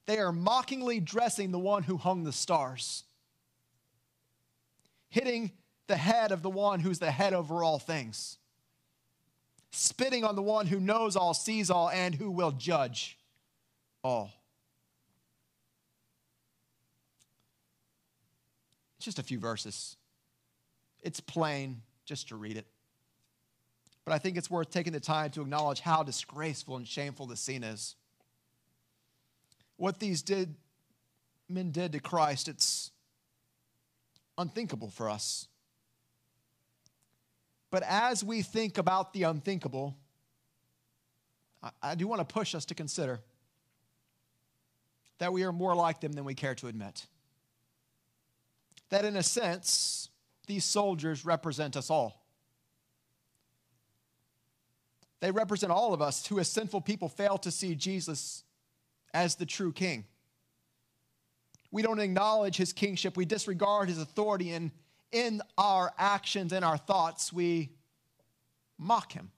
They 0.07 0.19
are 0.19 0.31
mockingly 0.31 1.01
dressing 1.01 1.51
the 1.51 1.59
one 1.59 1.83
who 1.83 1.97
hung 1.97 2.23
the 2.23 2.33
stars, 2.33 3.03
hitting 5.09 5.51
the 5.89 5.97
head 5.97 6.31
of 6.31 6.43
the 6.43 6.51
one 6.51 6.79
who's 6.79 7.01
the 7.01 7.11
head 7.11 7.35
over 7.35 7.65
all 7.65 7.81
things, 7.81 8.39
spitting 9.73 10.23
on 10.25 10.37
the 10.37 10.43
one 10.43 10.69
who 10.69 10.79
knows 10.79 11.17
all, 11.17 11.35
sees 11.35 11.71
all, 11.71 11.91
and 11.91 12.15
who 12.15 12.31
will 12.31 12.53
judge 12.53 13.19
all. 14.05 14.31
It's 18.99 19.07
Just 19.07 19.19
a 19.19 19.23
few 19.23 19.39
verses. 19.39 19.97
It's 21.03 21.21
plain 21.21 21.83
just 22.05 22.29
to 22.29 22.37
read 22.37 22.57
it. 22.57 22.67
But 24.05 24.13
I 24.13 24.19
think 24.19 24.37
it's 24.37 24.51
worth 24.51 24.71
taking 24.71 24.93
the 24.93 25.01
time 25.01 25.31
to 25.31 25.41
acknowledge 25.41 25.81
how 25.81 26.03
disgraceful 26.03 26.77
and 26.77 26.87
shameful 26.87 27.27
the 27.27 27.37
scene 27.37 27.65
is. 27.65 27.97
What 29.77 29.99
these 29.99 30.23
did, 30.23 30.55
men 31.49 31.71
did 31.71 31.93
to 31.93 32.01
Christ, 32.01 32.49
it's 32.49 32.91
unthinkable 34.37 34.91
for 34.91 35.09
us. 35.09 35.49
But 37.71 37.83
as 37.83 38.23
we 38.23 38.43
think 38.43 38.79
about 38.79 39.13
the 39.15 39.25
unthinkable, 39.25 39.97
I, 41.63 41.71
I 41.83 41.95
do 41.95 42.07
want 42.07 42.27
to 42.27 42.33
push 42.33 42.55
us 42.55 42.67
to 42.67 42.75
consider 42.75 43.21
that 45.25 45.33
we 45.33 45.43
are 45.43 45.53
more 45.53 45.75
like 45.75 46.03
them 46.03 46.13
than 46.13 46.27
we 46.27 46.35
care 46.35 46.55
to 46.55 46.67
admit. 46.67 47.07
That 48.91 49.07
in 49.07 49.17
a 49.17 49.23
sense, 49.23 50.11
these 50.47 50.67
soldiers 50.67 51.25
represent 51.25 51.79
us 51.79 51.89
all. 51.89 52.27
They 55.21 55.31
represent 55.31 55.73
all 55.73 55.95
of 55.95 56.03
us 56.03 56.27
who, 56.27 56.39
as 56.39 56.49
sinful 56.49 56.83
people, 56.83 57.09
fail 57.09 57.39
to 57.39 57.51
see 57.51 57.75
Jesus 57.75 58.45
as 59.15 59.37
the 59.37 59.47
true 59.47 59.73
king. 59.73 60.05
We 61.71 61.81
don't 61.81 62.01
acknowledge 62.01 62.59
his 62.59 62.75
kingship, 62.75 63.17
we 63.17 63.25
disregard 63.25 63.89
his 63.89 63.99
authority, 63.99 64.51
and 64.51 64.73
in 65.11 65.41
our 65.57 65.91
actions 65.97 66.53
and 66.53 66.63
our 66.67 66.77
thoughts, 66.77 67.33
we 67.33 67.71
mock 68.77 69.13
him. 69.13 69.31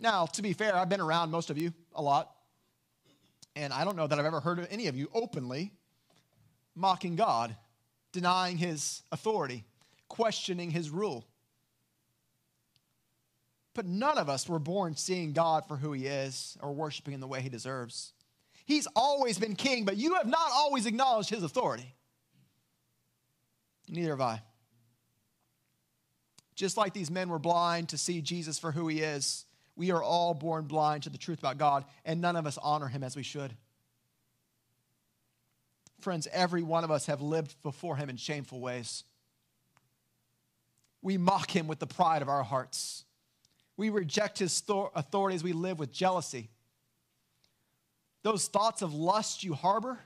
Now, 0.00 0.26
to 0.26 0.42
be 0.42 0.54
fair, 0.54 0.74
I've 0.74 0.88
been 0.88 1.00
around 1.00 1.30
most 1.30 1.50
of 1.50 1.56
you 1.56 1.72
a 1.94 2.02
lot, 2.02 2.35
and 3.56 3.72
I 3.72 3.84
don't 3.84 3.96
know 3.96 4.06
that 4.06 4.18
I've 4.18 4.26
ever 4.26 4.40
heard 4.40 4.58
of 4.58 4.68
any 4.70 4.86
of 4.86 4.96
you 4.96 5.10
openly 5.14 5.72
mocking 6.74 7.16
God, 7.16 7.56
denying 8.12 8.58
his 8.58 9.02
authority, 9.10 9.64
questioning 10.08 10.70
his 10.70 10.90
rule. 10.90 11.24
But 13.74 13.86
none 13.86 14.18
of 14.18 14.28
us 14.28 14.48
were 14.48 14.58
born 14.58 14.94
seeing 14.94 15.32
God 15.32 15.66
for 15.66 15.76
who 15.76 15.92
he 15.92 16.06
is 16.06 16.56
or 16.62 16.72
worshiping 16.72 17.14
in 17.14 17.20
the 17.20 17.26
way 17.26 17.40
he 17.40 17.48
deserves. 17.48 18.12
He's 18.66 18.86
always 18.94 19.38
been 19.38 19.56
king, 19.56 19.84
but 19.84 19.96
you 19.96 20.14
have 20.14 20.26
not 20.26 20.50
always 20.52 20.86
acknowledged 20.86 21.30
his 21.30 21.42
authority. 21.42 21.94
Neither 23.88 24.10
have 24.10 24.20
I. 24.20 24.42
Just 26.54 26.76
like 26.76 26.92
these 26.92 27.10
men 27.10 27.28
were 27.28 27.38
blind 27.38 27.90
to 27.90 27.98
see 27.98 28.20
Jesus 28.20 28.58
for 28.58 28.72
who 28.72 28.88
he 28.88 29.00
is, 29.00 29.44
we 29.76 29.90
are 29.90 30.02
all 30.02 30.32
born 30.34 30.64
blind 30.64 31.02
to 31.02 31.10
the 31.10 31.18
truth 31.18 31.38
about 31.38 31.58
God, 31.58 31.84
and 32.04 32.20
none 32.20 32.36
of 32.36 32.46
us 32.46 32.58
honor 32.62 32.88
him 32.88 33.02
as 33.02 33.14
we 33.14 33.22
should. 33.22 33.54
Friends, 36.00 36.26
every 36.32 36.62
one 36.62 36.84
of 36.84 36.90
us 36.90 37.06
have 37.06 37.20
lived 37.20 37.54
before 37.62 37.96
him 37.96 38.08
in 38.08 38.16
shameful 38.16 38.60
ways. 38.60 39.04
We 41.02 41.18
mock 41.18 41.50
him 41.54 41.68
with 41.68 41.78
the 41.78 41.86
pride 41.86 42.22
of 42.22 42.28
our 42.28 42.42
hearts. 42.42 43.04
We 43.76 43.90
reject 43.90 44.38
his 44.38 44.62
authority 44.68 45.36
as 45.36 45.44
we 45.44 45.52
live 45.52 45.78
with 45.78 45.92
jealousy. 45.92 46.48
Those 48.22 48.48
thoughts 48.48 48.82
of 48.82 48.94
lust 48.94 49.44
you 49.44 49.54
harbor, 49.54 49.98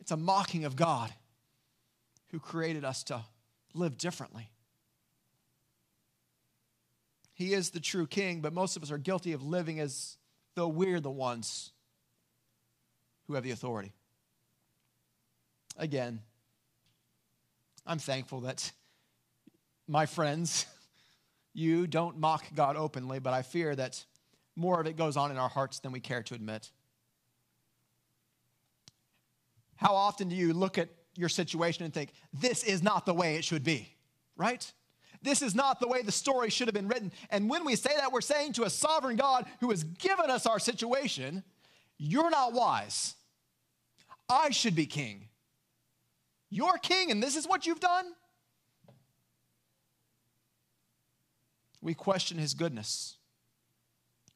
it's 0.00 0.10
a 0.10 0.16
mocking 0.16 0.64
of 0.64 0.74
God 0.74 1.12
who 2.30 2.38
created 2.38 2.84
us 2.84 3.04
to 3.04 3.22
live 3.74 3.98
differently. 3.98 4.50
He 7.38 7.54
is 7.54 7.70
the 7.70 7.78
true 7.78 8.08
king, 8.08 8.40
but 8.40 8.52
most 8.52 8.76
of 8.76 8.82
us 8.82 8.90
are 8.90 8.98
guilty 8.98 9.32
of 9.32 9.44
living 9.44 9.78
as 9.78 10.16
though 10.56 10.66
we're 10.66 10.98
the 10.98 11.10
ones 11.10 11.70
who 13.28 13.34
have 13.34 13.44
the 13.44 13.52
authority. 13.52 13.92
Again, 15.76 16.18
I'm 17.86 18.00
thankful 18.00 18.40
that 18.40 18.72
my 19.86 20.04
friends, 20.04 20.66
you 21.54 21.86
don't 21.86 22.18
mock 22.18 22.44
God 22.56 22.74
openly, 22.74 23.20
but 23.20 23.32
I 23.32 23.42
fear 23.42 23.76
that 23.76 24.04
more 24.56 24.80
of 24.80 24.88
it 24.88 24.96
goes 24.96 25.16
on 25.16 25.30
in 25.30 25.36
our 25.38 25.48
hearts 25.48 25.78
than 25.78 25.92
we 25.92 26.00
care 26.00 26.24
to 26.24 26.34
admit. 26.34 26.72
How 29.76 29.94
often 29.94 30.28
do 30.28 30.34
you 30.34 30.52
look 30.52 30.76
at 30.76 30.88
your 31.14 31.28
situation 31.28 31.84
and 31.84 31.94
think, 31.94 32.10
this 32.32 32.64
is 32.64 32.82
not 32.82 33.06
the 33.06 33.14
way 33.14 33.36
it 33.36 33.44
should 33.44 33.62
be, 33.62 33.94
right? 34.36 34.72
This 35.22 35.42
is 35.42 35.54
not 35.54 35.80
the 35.80 35.88
way 35.88 36.02
the 36.02 36.12
story 36.12 36.50
should 36.50 36.68
have 36.68 36.74
been 36.74 36.88
written. 36.88 37.12
And 37.30 37.50
when 37.50 37.64
we 37.64 37.76
say 37.76 37.90
that, 37.96 38.12
we're 38.12 38.20
saying 38.20 38.52
to 38.54 38.64
a 38.64 38.70
sovereign 38.70 39.16
God 39.16 39.46
who 39.60 39.70
has 39.70 39.84
given 39.84 40.30
us 40.30 40.46
our 40.46 40.58
situation, 40.58 41.42
you're 41.98 42.30
not 42.30 42.52
wise. 42.52 43.14
I 44.28 44.50
should 44.50 44.76
be 44.76 44.86
king. 44.86 45.28
You're 46.50 46.78
king, 46.78 47.10
and 47.10 47.22
this 47.22 47.36
is 47.36 47.46
what 47.46 47.66
you've 47.66 47.80
done? 47.80 48.06
We 51.80 51.94
question 51.94 52.38
his 52.38 52.54
goodness. 52.54 53.16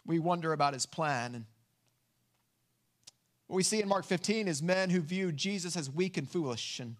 We 0.05 0.19
wonder 0.19 0.53
about 0.53 0.75
his 0.75 0.87
plan. 0.87 1.35
And 1.35 1.45
what 3.47 3.57
we 3.57 3.63
see 3.63 3.81
in 3.81 3.89
Mark 3.89 4.05
15 4.05 4.49
is 4.49 4.63
men 4.63 4.91
who 4.91 5.01
view 5.01 5.33
Jesus 5.33 5.77
as 5.77 5.91
weak 5.91 6.17
and 6.17 6.29
foolish. 6.29 6.81
And 6.81 6.97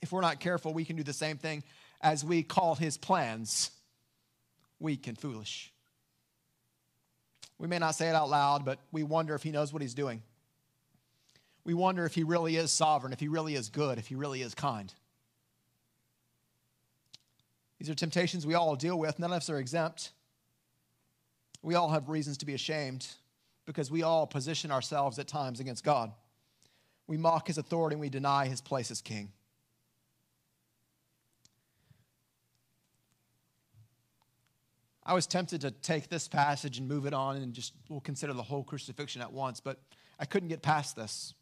if 0.00 0.12
we're 0.12 0.20
not 0.20 0.40
careful, 0.40 0.72
we 0.72 0.84
can 0.84 0.96
do 0.96 1.02
the 1.02 1.12
same 1.12 1.36
thing 1.36 1.62
as 2.00 2.24
we 2.24 2.42
call 2.42 2.74
his 2.74 2.96
plans 2.96 3.70
weak 4.78 5.06
and 5.06 5.18
foolish. 5.18 5.72
We 7.58 7.66
may 7.66 7.78
not 7.78 7.96
say 7.96 8.08
it 8.08 8.14
out 8.14 8.30
loud, 8.30 8.64
but 8.64 8.78
we 8.92 9.02
wonder 9.02 9.34
if 9.34 9.42
he 9.42 9.50
knows 9.50 9.72
what 9.72 9.82
he's 9.82 9.94
doing 9.94 10.22
we 11.68 11.74
wonder 11.74 12.06
if 12.06 12.14
he 12.14 12.22
really 12.22 12.56
is 12.56 12.72
sovereign, 12.72 13.12
if 13.12 13.20
he 13.20 13.28
really 13.28 13.54
is 13.54 13.68
good, 13.68 13.98
if 13.98 14.06
he 14.06 14.14
really 14.14 14.40
is 14.40 14.54
kind. 14.54 14.90
These 17.78 17.90
are 17.90 17.94
temptations 17.94 18.46
we 18.46 18.54
all 18.54 18.74
deal 18.74 18.98
with. 18.98 19.18
None 19.18 19.30
of 19.30 19.36
us 19.36 19.50
are 19.50 19.58
exempt. 19.58 20.12
We 21.60 21.74
all 21.74 21.90
have 21.90 22.08
reasons 22.08 22.38
to 22.38 22.46
be 22.46 22.54
ashamed 22.54 23.06
because 23.66 23.90
we 23.90 24.02
all 24.02 24.26
position 24.26 24.70
ourselves 24.70 25.18
at 25.18 25.28
times 25.28 25.60
against 25.60 25.84
God. 25.84 26.10
We 27.06 27.18
mock 27.18 27.48
his 27.48 27.58
authority 27.58 27.92
and 27.92 28.00
we 28.00 28.08
deny 28.08 28.46
his 28.46 28.62
place 28.62 28.90
as 28.90 29.02
king. 29.02 29.30
I 35.08 35.14
was 35.14 35.26
tempted 35.26 35.62
to 35.62 35.70
take 35.70 36.10
this 36.10 36.28
passage 36.28 36.78
and 36.78 36.86
move 36.86 37.06
it 37.06 37.14
on 37.14 37.38
and 37.38 37.54
just 37.54 37.72
we'll 37.88 37.98
consider 37.98 38.34
the 38.34 38.42
whole 38.42 38.62
crucifixion 38.62 39.22
at 39.22 39.32
once, 39.32 39.58
but 39.58 39.78
I 40.20 40.26
couldn't 40.26 40.50
get 40.50 40.60
past 40.60 40.94
this 40.94 41.32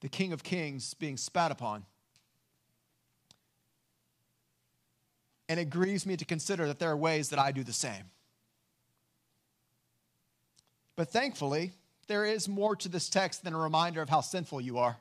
the 0.00 0.08
King 0.08 0.32
of 0.32 0.42
Kings 0.42 0.94
being 0.94 1.16
spat 1.16 1.52
upon. 1.52 1.84
And 5.48 5.60
it 5.60 5.70
grieves 5.70 6.06
me 6.06 6.16
to 6.16 6.24
consider 6.24 6.66
that 6.66 6.80
there 6.80 6.90
are 6.90 6.96
ways 6.96 7.28
that 7.28 7.38
I 7.38 7.52
do 7.52 7.62
the 7.62 7.72
same. 7.72 8.10
But 10.96 11.10
thankfully, 11.10 11.72
there 12.08 12.24
is 12.24 12.48
more 12.48 12.74
to 12.76 12.88
this 12.88 13.08
text 13.08 13.44
than 13.44 13.52
a 13.52 13.58
reminder 13.58 14.02
of 14.02 14.08
how 14.08 14.22
sinful 14.22 14.62
you 14.62 14.78
are. 14.78 14.96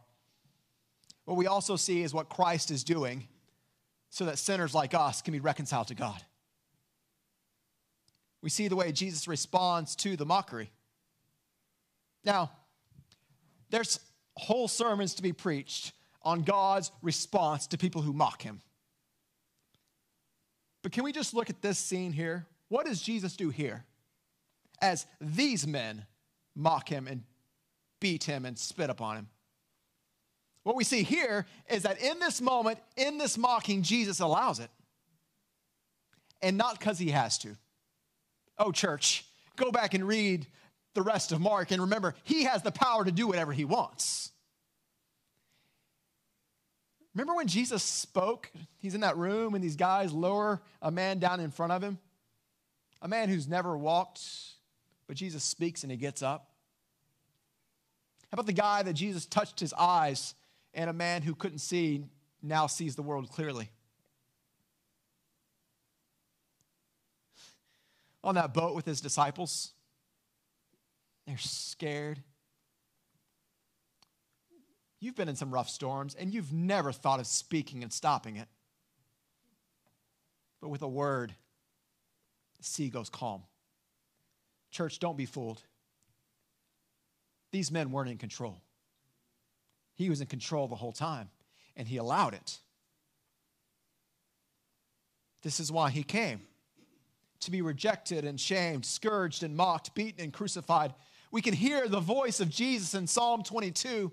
What 1.26 1.38
we 1.38 1.48
also 1.48 1.78
see 1.78 2.04
is 2.04 2.14
what 2.14 2.30
Christ 2.30 2.70
is 2.70 2.84
doing 2.84 3.28
so 4.12 4.26
that 4.26 4.38
sinners 4.38 4.76
like 4.76 4.93
us 4.93 5.24
can 5.24 5.32
be 5.32 5.39
reconciled 5.39 5.88
to 5.88 5.95
God. 5.95 6.21
We 8.43 8.50
see 8.50 8.67
the 8.67 8.76
way 8.76 8.91
Jesus 8.91 9.28
responds 9.28 9.95
to 9.97 10.15
the 10.15 10.26
mockery. 10.26 10.69
Now, 12.24 12.52
there's 13.71 14.00
whole 14.36 14.67
sermons 14.67 15.15
to 15.15 15.24
be 15.24 15.34
preached 15.34 15.93
on 16.21 16.43
God's 16.43 16.91
response 17.02 17.67
to 17.67 17.78
people 17.78 18.02
who 18.02 18.13
mock 18.13 18.41
him. 18.43 18.62
But 20.84 20.91
can 20.91 21.04
we 21.04 21.12
just 21.12 21.34
look 21.34 21.50
at 21.50 21.62
this 21.62 21.80
scene 21.80 22.12
here 22.12 22.45
what 22.71 22.86
does 22.86 23.02
Jesus 23.02 23.36
do 23.36 23.50
here? 23.50 23.84
As 24.82 25.06
these 25.19 25.67
men 25.67 26.06
mock 26.56 26.88
him 26.88 27.06
and 27.06 27.24
beat 28.00 28.24
him 28.24 28.45
and 28.45 28.58
spit 28.58 28.89
upon 28.89 29.17
him. 29.17 29.28
What 30.63 30.76
we 30.76 30.84
see 30.84 31.04
here 31.04 31.45
is 31.69 31.84
that 31.84 32.02
in 32.02 32.19
this 32.19 32.39
moment, 32.39 32.80
in 32.95 33.17
this 33.17 33.38
mocking, 33.38 33.82
Jesus 33.82 34.19
allows 34.19 34.60
it. 34.60 34.69
And 36.41 36.58
not 36.58 36.80
because 36.80 37.00
he 37.00 37.10
has 37.10 37.38
to. 37.39 37.56
Oh, 38.58 38.71
church, 38.71 39.26
go 39.56 39.71
back 39.71 39.93
and 39.93 40.08
read 40.08 40.45
the 40.93 41.02
rest 41.02 41.32
of 41.32 41.39
Mark 41.39 41.71
and 41.71 41.82
remember, 41.82 42.15
he 42.24 42.43
has 42.43 42.62
the 42.62 42.71
power 42.71 43.06
to 43.06 43.12
do 43.12 43.28
whatever 43.28 43.54
he 43.54 43.65
wants. 43.65 44.32
Remember 47.13 47.36
when 47.36 47.47
Jesus 47.47 47.84
spoke? 47.84 48.52
He's 48.78 48.95
in 48.95 49.02
that 49.02 49.17
room 49.17 49.54
and 49.54 49.63
these 49.63 49.76
guys 49.76 50.13
lower 50.13 50.62
a 50.82 50.91
man 50.91 51.19
down 51.19 51.39
in 51.39 51.52
front 51.52 51.71
of 51.71 51.84
him? 51.84 52.00
A 53.02 53.08
man 53.08 53.30
who's 53.30 53.47
never 53.47 53.78
walked, 53.78 54.21
but 55.08 55.15
Jesus 55.15 55.43
speaks 55.43 55.84
and 55.84 55.91
he 55.91 55.97
gets 55.97 56.21
up. 56.21 56.52
How 58.32 58.36
about 58.36 58.45
the 58.45 58.54
guy 58.54 58.84
that 58.84 58.93
Jesus 58.93 59.26
touched 59.26 59.60
his 59.60 59.74
eyes 59.74 60.36
and 60.74 60.90
a 60.90 60.94
man 60.94 61.22
who 61.22 61.36
couldn't 61.36 61.60
see 61.60 62.06
now 62.42 62.68
sees 62.68 62.96
the 62.96 63.02
world 63.02 63.30
clearly? 63.30 63.70
On 68.24 68.36
that 68.36 68.54
boat 68.54 68.76
with 68.76 68.86
his 68.86 69.02
disciples, 69.02 69.72
they're 71.26 71.38
scared. 71.38 72.20
You've 75.00 75.16
been 75.16 75.30
in 75.30 75.36
some 75.36 75.52
rough 75.52 75.70
storms 75.70 76.16
and 76.16 76.32
you've 76.34 76.54
never 76.54 76.92
thought 76.92 77.20
of 77.20 77.26
speaking 77.26 77.82
and 77.82 77.92
stopping 77.92 78.36
it. 78.38 78.48
But 80.62 80.70
with 80.70 80.84
a 80.84 80.88
word, 80.88 81.34
the 82.60 82.64
sea 82.64 82.90
goes 82.90 83.10
calm. 83.10 83.42
Church, 84.70 85.00
don't 85.00 85.18
be 85.18 85.26
fooled. 85.26 85.62
These 87.52 87.72
men 87.72 87.92
weren't 87.92 88.12
in 88.12 88.18
control. 88.18 88.62
He 90.02 90.10
was 90.10 90.20
in 90.20 90.26
control 90.26 90.68
the 90.68 90.76
whole 90.76 90.92
time, 90.92 91.30
and 91.76 91.88
he 91.88 91.98
allowed 91.98 92.34
it. 92.34 92.58
This 95.44 95.60
is 95.60 95.72
why 95.72 95.92
he 95.92 96.02
came 96.02 96.42
to 97.42 97.52
be 97.52 97.62
rejected 97.62 98.26
and 98.26 98.40
shamed, 98.40 98.84
scourged 98.84 99.44
and 99.44 99.56
mocked, 99.56 99.94
beaten 99.94 100.24
and 100.24 100.34
crucified. 100.34 100.96
We 101.32 101.44
can 101.44 101.54
hear 101.54 101.88
the 101.88 102.00
voice 102.00 102.40
of 102.40 102.50
Jesus 102.50 102.96
in 102.96 103.06
Psalm 103.06 103.44
22. 103.44 104.12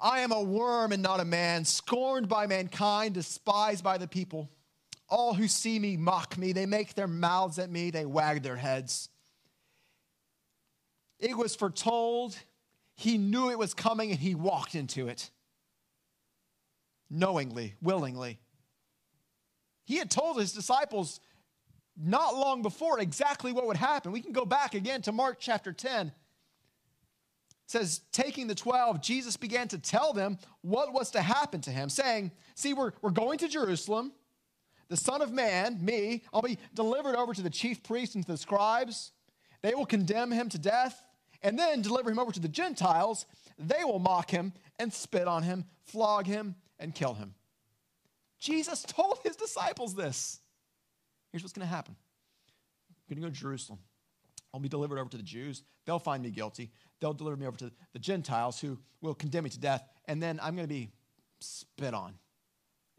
I 0.00 0.20
am 0.20 0.32
a 0.32 0.42
worm 0.42 0.90
and 0.90 1.04
not 1.04 1.20
a 1.20 1.24
man, 1.24 1.64
scorned 1.64 2.28
by 2.28 2.48
mankind, 2.48 3.14
despised 3.14 3.84
by 3.84 3.96
the 3.96 4.08
people. 4.08 4.50
All 5.08 5.34
who 5.34 5.46
see 5.46 5.78
me 5.78 5.96
mock 5.96 6.36
me. 6.36 6.52
They 6.52 6.66
make 6.66 6.94
their 6.94 7.06
mouths 7.06 7.60
at 7.60 7.70
me, 7.70 7.92
they 7.92 8.06
wag 8.06 8.42
their 8.42 8.56
heads. 8.56 9.08
It 11.20 11.36
was 11.36 11.54
foretold. 11.54 12.36
He 13.00 13.16
knew 13.16 13.48
it 13.48 13.58
was 13.58 13.72
coming 13.72 14.10
and 14.10 14.20
he 14.20 14.34
walked 14.34 14.74
into 14.74 15.08
it 15.08 15.30
knowingly, 17.08 17.72
willingly. 17.80 18.38
He 19.86 19.96
had 19.96 20.10
told 20.10 20.38
his 20.38 20.52
disciples 20.52 21.18
not 21.96 22.34
long 22.34 22.60
before 22.60 23.00
exactly 23.00 23.52
what 23.52 23.66
would 23.66 23.78
happen. 23.78 24.12
We 24.12 24.20
can 24.20 24.32
go 24.32 24.44
back 24.44 24.74
again 24.74 25.00
to 25.02 25.12
Mark 25.12 25.38
chapter 25.40 25.72
10. 25.72 26.08
It 26.08 26.12
says, 27.68 28.02
taking 28.12 28.48
the 28.48 28.54
12, 28.54 29.00
Jesus 29.00 29.34
began 29.38 29.66
to 29.68 29.78
tell 29.78 30.12
them 30.12 30.36
what 30.60 30.92
was 30.92 31.10
to 31.12 31.22
happen 31.22 31.62
to 31.62 31.70
him, 31.70 31.88
saying, 31.88 32.32
See, 32.54 32.74
we're, 32.74 32.92
we're 33.00 33.12
going 33.12 33.38
to 33.38 33.48
Jerusalem. 33.48 34.12
The 34.88 34.98
Son 34.98 35.22
of 35.22 35.32
Man, 35.32 35.82
me, 35.82 36.22
I'll 36.34 36.42
be 36.42 36.58
delivered 36.74 37.16
over 37.16 37.32
to 37.32 37.40
the 37.40 37.48
chief 37.48 37.82
priests 37.82 38.14
and 38.14 38.26
to 38.26 38.32
the 38.32 38.36
scribes. 38.36 39.12
They 39.62 39.74
will 39.74 39.86
condemn 39.86 40.30
him 40.30 40.50
to 40.50 40.58
death 40.58 41.02
and 41.42 41.58
then 41.58 41.82
deliver 41.82 42.10
him 42.10 42.18
over 42.18 42.32
to 42.32 42.40
the 42.40 42.48
Gentiles. 42.48 43.26
They 43.58 43.84
will 43.84 43.98
mock 43.98 44.30
him 44.30 44.52
and 44.78 44.92
spit 44.92 45.28
on 45.28 45.42
him, 45.42 45.64
flog 45.84 46.26
him, 46.26 46.54
and 46.78 46.94
kill 46.94 47.14
him. 47.14 47.34
Jesus 48.38 48.82
told 48.82 49.18
his 49.22 49.36
disciples 49.36 49.94
this. 49.94 50.40
Here's 51.30 51.42
what's 51.42 51.52
going 51.52 51.66
to 51.66 51.74
happen 51.74 51.94
I'm 52.88 53.14
going 53.14 53.22
to 53.22 53.28
go 53.28 53.34
to 53.34 53.40
Jerusalem. 53.40 53.78
I'll 54.52 54.60
be 54.60 54.68
delivered 54.68 54.98
over 54.98 55.10
to 55.10 55.16
the 55.16 55.22
Jews. 55.22 55.62
They'll 55.86 55.98
find 55.98 56.22
me 56.22 56.30
guilty. 56.30 56.70
They'll 57.00 57.14
deliver 57.14 57.36
me 57.36 57.46
over 57.46 57.56
to 57.58 57.70
the 57.92 57.98
Gentiles 57.98 58.60
who 58.60 58.78
will 59.00 59.14
condemn 59.14 59.44
me 59.44 59.50
to 59.50 59.60
death. 59.60 59.86
And 60.06 60.22
then 60.22 60.40
I'm 60.42 60.56
going 60.56 60.66
to 60.66 60.74
be 60.74 60.90
spit 61.40 61.94
on 61.94 62.14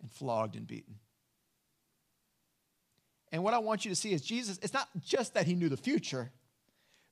and 0.02 0.12
flogged 0.12 0.56
and 0.56 0.66
beaten. 0.66 0.96
And 3.32 3.44
what 3.44 3.54
I 3.54 3.60
want 3.60 3.86
you 3.86 3.90
to 3.90 3.96
see 3.96 4.14
is 4.14 4.22
Jesus, 4.22 4.60
it's 4.62 4.74
not 4.74 4.90
just 5.00 5.34
that 5.34 5.46
he 5.46 5.56
knew 5.56 5.70
the 5.70 5.78
future, 5.78 6.32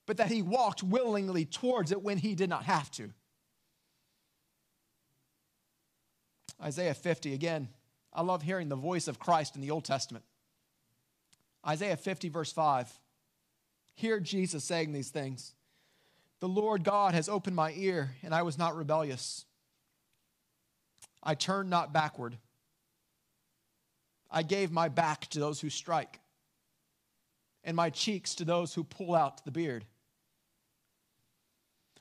but 0.09 0.17
that 0.17 0.31
he 0.31 0.41
walked 0.41 0.81
willingly 0.81 1.45
towards 1.45 1.91
it 1.91 2.01
when 2.01 2.17
he 2.17 2.33
did 2.33 2.49
not 2.49 2.63
have 2.63 2.89
to. 2.89 3.11
Isaiah 6.59 6.95
50, 6.95 7.35
again, 7.35 7.69
I 8.11 8.23
love 8.23 8.41
hearing 8.41 8.69
the 8.69 8.75
voice 8.75 9.07
of 9.07 9.19
Christ 9.19 9.55
in 9.55 9.61
the 9.61 9.69
Old 9.69 9.85
Testament. 9.85 10.25
Isaiah 11.63 11.95
50, 11.95 12.29
verse 12.29 12.51
5. 12.51 12.91
Hear 13.93 14.19
Jesus 14.19 14.63
saying 14.63 14.93
these 14.93 15.11
things 15.11 15.53
The 16.39 16.49
Lord 16.49 16.83
God 16.83 17.13
has 17.13 17.29
opened 17.29 17.55
my 17.55 17.71
ear, 17.73 18.15
and 18.23 18.33
I 18.33 18.41
was 18.41 18.57
not 18.57 18.75
rebellious. 18.75 19.45
I 21.21 21.35
turned 21.35 21.69
not 21.69 21.93
backward. 21.93 22.35
I 24.31 24.41
gave 24.41 24.71
my 24.71 24.89
back 24.89 25.27
to 25.27 25.39
those 25.39 25.61
who 25.61 25.69
strike, 25.69 26.19
and 27.63 27.77
my 27.77 27.91
cheeks 27.91 28.33
to 28.33 28.43
those 28.43 28.73
who 28.73 28.83
pull 28.83 29.13
out 29.13 29.45
the 29.45 29.51
beard. 29.51 29.85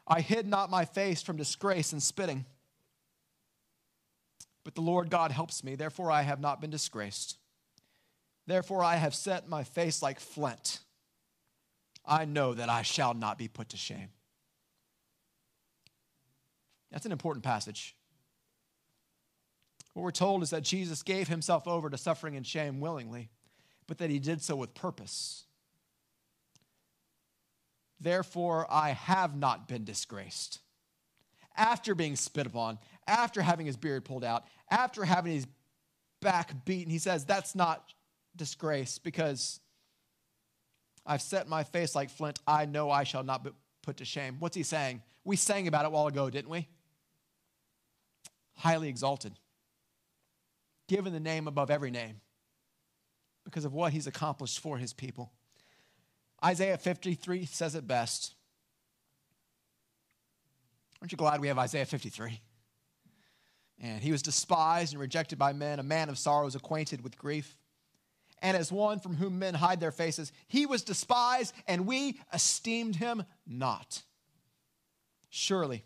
I 0.09 0.23
hid 0.23 0.47
not 0.47 0.71
my 0.71 0.87
face 0.87 1.23
from 1.23 1.37
disgrace 1.37 1.93
and 1.93 2.03
spitting. 2.03 2.47
But 4.65 4.75
the 4.75 4.81
Lord 4.81 5.11
God 5.11 5.31
helps 5.31 5.63
me, 5.63 5.75
therefore 5.77 6.11
I 6.11 6.23
have 6.23 6.41
not 6.41 6.61
been 6.61 6.71
disgraced. 6.71 7.37
Therefore 8.47 8.83
I 8.83 8.97
have 8.97 9.15
set 9.15 9.49
my 9.49 9.65
face 9.65 10.03
like 10.03 10.19
flint. 10.19 10.81
I 12.05 12.25
know 12.25 12.55
that 12.55 12.71
I 12.71 12.83
shall 12.83 13.13
not 13.13 13.39
be 13.39 13.49
put 13.49 13.69
to 13.71 13.77
shame. 13.77 14.09
That's 16.91 17.05
an 17.05 17.13
important 17.13 17.45
passage. 17.45 17.95
What 19.93 20.03
we're 20.03 20.11
told 20.11 20.43
is 20.43 20.51
that 20.51 20.63
Jesus 20.63 21.03
gave 21.03 21.29
himself 21.29 21.69
over 21.69 21.91
to 21.91 21.99
suffering 21.99 22.37
and 22.37 22.47
shame 22.47 22.81
willingly, 22.81 23.29
but 23.87 23.99
that 23.99 24.11
he 24.11 24.19
did 24.19 24.41
so 24.43 24.57
with 24.57 24.75
purpose. 24.75 25.45
Therefore, 28.01 28.67
I 28.71 28.91
have 28.91 29.37
not 29.37 29.69
been 29.69 29.85
disgraced. 29.85 30.61
After 31.57 31.95
being 31.95 32.15
spit 32.15 32.47
upon, 32.47 32.79
after 33.07 33.43
having 33.43 33.67
his 33.67 33.77
beard 33.77 34.05
pulled 34.05 34.25
out, 34.25 34.45
after 34.71 35.05
having 35.05 35.33
his 35.33 35.47
back 36.21 36.65
beaten, 36.65 36.91
he 36.91 36.99
says, 36.99 37.25
That's 37.25 37.55
not 37.55 37.93
disgrace 38.37 38.99
because 38.99 39.59
I've 41.05 41.23
set 41.23 41.49
my 41.49 41.65
face 41.65 41.95
like 41.95 42.11
flint. 42.11 42.39
I 42.47 42.67
know 42.67 42.91
I 42.91 43.05
shall 43.05 43.25
not 43.25 43.43
be 43.43 43.51
put 43.83 43.97
to 43.97 44.05
shame. 44.05 44.37
What's 44.39 44.57
he 44.57 44.63
saying? 44.63 45.03
We 45.25 45.37
sang 45.37 45.67
about 45.67 45.85
it 45.85 45.89
a 45.89 45.91
while 45.91 46.07
ago, 46.07 46.31
didn't 46.31 46.51
we? 46.51 46.69
Highly 48.57 48.89
exalted, 48.89 49.33
given 50.89 51.13
the 51.13 51.21
name 51.21 51.49
above 51.49 51.71
every 51.71 51.91
name 51.91 52.21
because 53.45 53.65
of 53.65 53.73
what 53.73 53.93
he's 53.93 54.07
accomplished 54.07 54.61
for 54.61 54.77
his 54.79 54.93
people. 54.93 55.33
Isaiah 56.45 56.79
53 56.79 57.47
says 57.47 57.75
it 57.75 57.87
best. 57.87 58.35
Aren't 61.01 61.13
you 61.13 61.19
glad 61.19 61.41
we 61.41 61.49
have 61.49 61.59
Isaiah 61.59 61.87
53? 61.87 62.41
And 63.81 64.03
he 64.03 64.13
was 64.13 64.23
despised 64.23 64.93
and 64.93 65.01
rejected 65.01 65.39
by 65.39 65.53
men, 65.53 65.79
a 65.79 65.85
man 65.85 66.09
of 66.09 66.19
sorrows, 66.19 66.55
acquainted 66.55 67.03
with 67.03 67.17
grief. 67.17 67.57
And 68.41 68.57
as 68.57 68.71
one 68.71 69.01
from 69.01 69.17
whom 69.17 69.39
men 69.39 69.55
hide 69.55 69.81
their 69.81 69.93
faces, 69.93 70.33
he 70.47 70.67
was 70.67 70.83
despised, 70.83 71.55
and 71.67 71.87
we 71.87 72.21
esteemed 72.33 72.97
him 72.97 73.25
not. 73.47 74.03
Surely, 75.29 75.85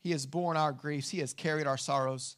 he 0.00 0.10
has 0.12 0.26
borne 0.26 0.56
our 0.56 0.72
griefs, 0.72 1.10
he 1.10 1.20
has 1.20 1.32
carried 1.32 1.66
our 1.66 1.78
sorrows. 1.78 2.36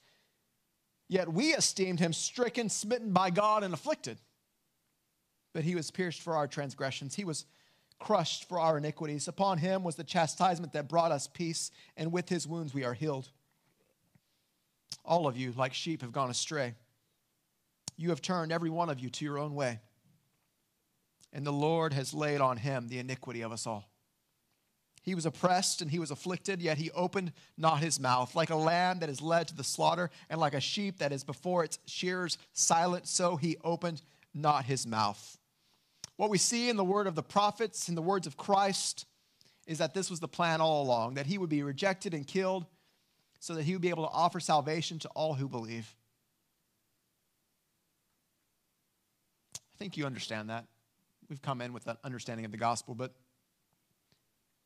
Yet 1.09 1.33
we 1.33 1.55
esteemed 1.55 2.01
him 2.01 2.13
stricken, 2.13 2.69
smitten 2.69 3.13
by 3.13 3.31
God, 3.31 3.63
and 3.63 3.75
afflicted 3.75 4.19
but 5.55 5.65
he 5.65 5.75
was 5.75 5.91
pierced 5.91 6.21
for 6.21 6.37
our 6.37 6.47
transgressions. 6.47 7.15
He 7.15 7.25
was 7.25 7.47
crushed 7.99 8.49
for 8.49 8.59
our 8.59 8.77
iniquities. 8.77 9.29
Upon 9.29 9.57
him 9.57 9.83
was 9.83 9.95
the 9.95 10.05
chastisement 10.05 10.75
that 10.75 10.89
brought 10.89 11.13
us 11.13 11.27
peace, 11.27 11.71
and 11.97 12.13
with 12.13 12.29
his 12.29 12.47
wounds 12.47 12.75
we 12.75 12.85
are 12.85 12.93
healed. 12.93 13.31
All 15.05 15.27
of 15.27 15.37
you, 15.37 15.53
like 15.53 15.73
sheep, 15.73 16.03
have 16.03 16.13
gone 16.13 16.29
astray. 16.29 16.75
You 17.97 18.11
have 18.11 18.21
turned 18.21 18.53
every 18.53 18.71
one 18.71 18.91
of 18.91 18.99
you 18.99 19.09
to 19.09 19.25
your 19.25 19.39
own 19.39 19.55
way, 19.55 19.79
and 21.33 21.47
the 21.47 21.53
Lord 21.53 21.93
has 21.93 22.13
laid 22.13 22.41
on 22.41 22.57
him 22.57 22.89
the 22.89 22.99
iniquity 22.99 23.43
of 23.43 23.53
us 23.53 23.67
all. 23.67 23.89
He 25.03 25.15
was 25.15 25.27
oppressed 25.27 25.83
and 25.83 25.91
he 25.91 25.99
was 25.99 26.11
afflicted, 26.11 26.63
yet 26.63 26.79
he 26.79 26.91
opened 26.93 27.33
not 27.59 27.81
his 27.81 28.01
mouth. 28.01 28.35
Like 28.35 28.49
a 28.49 28.57
lamb 28.57 29.01
that 29.01 29.11
is 29.11 29.21
led 29.21 29.49
to 29.49 29.55
the 29.55 29.63
slaughter, 29.63 30.11
and 30.29 30.41
like 30.41 30.55
a 30.55 30.61
sheep 30.61 30.99
that 30.99 31.13
is 31.13 31.23
before 31.23 31.63
its 31.63 31.79
shearers 31.87 32.39
silent, 32.55 33.07
so 33.07 33.37
he 33.37 33.59
opened 33.63 34.03
not 34.33 34.65
his 34.65 34.87
mouth. 34.87 35.39
What 36.17 36.31
we 36.31 36.39
see 36.39 36.69
in 36.69 36.77
the 36.77 36.85
word 36.85 37.07
of 37.07 37.15
the 37.15 37.23
prophets, 37.23 37.89
in 37.89 37.95
the 37.95 38.03
words 38.03 38.27
of 38.27 38.37
Christ, 38.37 39.07
is 39.67 39.79
that 39.79 39.95
this 39.95 40.11
was 40.11 40.21
the 40.21 40.29
plan 40.29 40.61
all 40.61 40.83
along, 40.83 41.15
that 41.15 41.27
he 41.27 41.39
would 41.39 41.51
be 41.51 41.63
rejected 41.63 42.15
and 42.15 42.27
killed 42.27 42.67
so 43.41 43.55
that 43.55 43.65
he 43.65 43.73
would 43.73 43.83
be 43.83 43.91
able 43.91 44.05
to 44.05 44.13
offer 44.13 44.41
salvation 44.41 44.99
to 45.01 45.09
all 45.09 45.35
who 45.35 45.49
believe. 45.49 45.95
I 49.55 49.77
think 49.77 49.97
you 49.97 50.07
understand 50.07 50.51
that. 50.51 50.67
We've 51.29 51.43
come 51.43 51.61
in 51.61 51.73
with 51.73 51.85
that 51.85 51.99
understanding 52.05 52.45
of 52.45 52.53
the 52.53 52.59
gospel, 52.59 52.95
but 52.95 53.13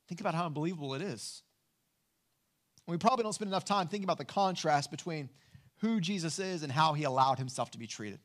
think 0.06 0.20
about 0.20 0.34
how 0.34 0.46
unbelievable 0.46 0.94
it 0.94 1.02
is. 1.02 1.42
We 2.86 2.98
probably 2.98 3.22
don't 3.22 3.32
spend 3.32 3.48
enough 3.48 3.64
time 3.64 3.88
thinking 3.88 4.04
about 4.04 4.18
the 4.18 4.24
contrast 4.24 4.90
between 4.90 5.28
who 5.78 6.00
Jesus 6.00 6.38
is 6.38 6.62
and 6.62 6.72
how 6.72 6.94
he 6.94 7.04
allowed 7.04 7.38
himself 7.38 7.70
to 7.72 7.78
be 7.78 7.86
treated. 7.86 8.18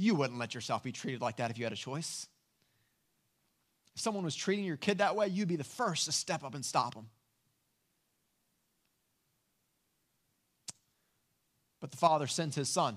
You 0.00 0.14
wouldn't 0.14 0.38
let 0.38 0.54
yourself 0.54 0.84
be 0.84 0.92
treated 0.92 1.20
like 1.20 1.36
that 1.36 1.50
if 1.50 1.58
you 1.58 1.64
had 1.64 1.72
a 1.72 1.76
choice. 1.76 2.28
If 3.96 4.00
someone 4.00 4.24
was 4.24 4.36
treating 4.36 4.64
your 4.64 4.76
kid 4.76 4.98
that 4.98 5.16
way, 5.16 5.26
you'd 5.26 5.48
be 5.48 5.56
the 5.56 5.64
first 5.64 6.04
to 6.04 6.12
step 6.12 6.44
up 6.44 6.54
and 6.54 6.64
stop 6.64 6.94
them. 6.94 7.08
But 11.80 11.90
the 11.90 11.96
father 11.96 12.28
sends 12.28 12.54
his 12.54 12.68
son, 12.68 12.96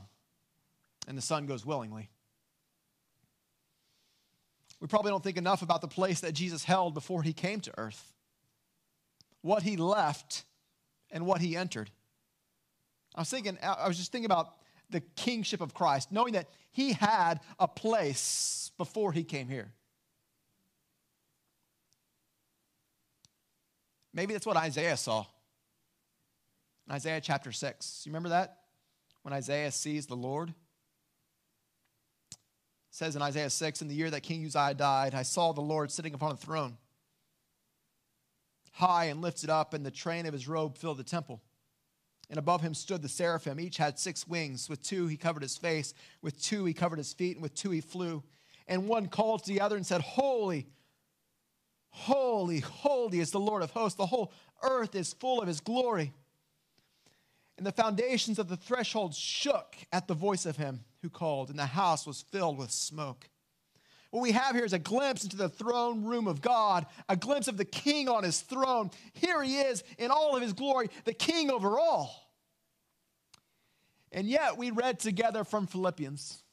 and 1.08 1.18
the 1.18 1.24
son 1.24 1.48
goes 1.48 1.66
willingly. 1.66 2.10
We 4.80 4.88
probably 4.88 5.10
don't 5.10 5.24
think 5.24 5.38
enough 5.38 5.64
about 5.64 5.82
the 5.82 5.88
place 5.88 6.22
that 6.22 6.34
Jesus 6.34 6.64
held 6.64 6.94
before 6.94 7.24
he 7.24 7.34
came 7.34 7.62
to 7.62 7.72
earth, 7.80 8.14
what 9.42 9.64
he 9.64 9.76
left, 9.76 10.44
and 11.10 11.26
what 11.26 11.42
he 11.42 11.58
entered. 11.58 11.90
I 13.16 13.22
was 13.22 13.30
thinking, 13.30 13.58
I 13.62 13.88
was 13.88 13.98
just 13.98 14.12
thinking 14.12 14.26
about 14.26 14.54
the 14.92 15.02
kingship 15.16 15.62
of 15.62 15.74
Christ, 15.74 16.12
knowing 16.12 16.34
that 16.34 16.50
he 16.72 16.94
had 16.94 17.40
a 17.60 17.68
place 17.68 18.72
before 18.78 19.12
he 19.12 19.24
came 19.24 19.48
here. 19.48 19.72
Maybe 24.14 24.34
that's 24.34 24.46
what 24.46 24.58
Isaiah 24.58 24.98
saw. 24.98 25.26
Isaiah 26.90 27.22
chapter 27.22 27.52
6. 27.52 28.04
You 28.06 28.12
remember 28.12 28.30
that? 28.30 28.58
When 29.22 29.34
Isaiah 29.34 29.72
sees 29.72 30.08
the 30.08 30.16
Lord? 30.16 30.50
It 30.50 30.56
says 32.90 33.16
in 33.16 33.22
Isaiah 33.22 33.50
6 33.50 33.82
In 33.82 33.88
the 33.88 33.96
year 33.96 34.10
that 34.10 34.22
King 34.22 34.46
Uzziah 34.46 34.74
died, 34.74 35.16
I 35.16 35.24
saw 35.24 35.54
the 35.54 35.62
Lord 35.62 35.92
sitting 35.92 36.14
upon 36.14 36.34
a 36.34 36.38
throne, 36.38 36.78
high 38.74 39.06
and 39.06 39.22
lifted 39.22 39.50
up, 39.50 39.74
and 39.74 39.86
the 39.86 39.92
train 39.92 40.26
of 40.26 40.34
his 40.34 40.48
robe 40.48 40.78
filled 40.78 40.98
the 40.98 41.04
temple. 41.04 41.42
And 42.32 42.40
above 42.40 42.62
him 42.62 42.74
stood 42.74 43.02
the 43.02 43.10
seraphim. 43.10 43.60
Each 43.60 43.76
had 43.76 44.00
six 44.00 44.26
wings. 44.26 44.70
With 44.70 44.82
two 44.82 45.06
he 45.08 45.18
covered 45.18 45.44
his 45.44 45.58
face, 45.58 45.94
with 46.22 46.42
two 46.42 46.64
he 46.64 46.74
covered 46.74 46.98
his 46.98 47.12
feet, 47.12 47.36
and 47.36 47.44
with 47.44 47.54
two 47.54 47.72
he 47.72 47.82
flew. 47.82 48.24
And 48.70 48.88
one 48.88 49.08
called 49.08 49.44
to 49.44 49.50
the 49.52 49.60
other 49.60 49.76
and 49.76 49.86
said, 49.86 50.00
Holy, 50.00 50.66
holy, 51.90 52.62
holy 52.62 53.20
is 53.20 53.32
the 53.32 53.40
Lord 53.40 53.64
of 53.64 53.72
hosts. 53.72 53.98
The 53.98 54.06
whole 54.06 54.32
earth 54.64 54.96
is 54.96 55.12
full 55.12 55.42
of 55.42 55.48
his 55.48 55.60
glory. 55.60 56.14
And 57.58 57.68
the 57.68 57.74
foundations 57.74 58.40
of 58.40 58.48
the 58.48 58.58
threshold 58.58 59.14
shook 59.14 59.76
at 59.92 60.08
the 60.08 60.14
voice 60.14 60.46
of 60.46 60.56
him 60.56 60.86
who 61.02 61.10
called, 61.10 61.50
and 61.50 61.60
the 61.60 61.66
house 61.66 62.08
was 62.08 62.22
filled 62.22 62.58
with 62.58 62.72
smoke. 62.72 63.28
What 64.12 64.22
we 64.22 64.34
have 64.34 64.56
here 64.56 64.66
is 64.66 64.74
a 64.74 64.80
glimpse 64.80 65.24
into 65.24 65.38
the 65.38 65.50
throne 65.50 66.04
room 66.04 66.28
of 66.28 66.42
God, 66.42 66.86
a 67.08 67.16
glimpse 67.16 67.48
of 67.48 67.56
the 67.56 67.66
king 67.66 68.10
on 68.10 68.24
his 68.24 68.42
throne. 68.42 68.92
Here 69.14 69.42
he 69.42 69.60
is 69.60 69.84
in 69.98 70.12
all 70.12 70.36
of 70.36 70.42
his 70.42 70.52
glory, 70.52 70.90
the 71.06 71.14
king 71.14 71.50
over 71.50 71.80
all. 71.80 72.30
And 74.12 74.28
yet, 74.28 74.58
we 74.58 74.70
read 74.72 75.00
together 75.00 75.46
from 75.46 75.66
Philippians 75.66 76.44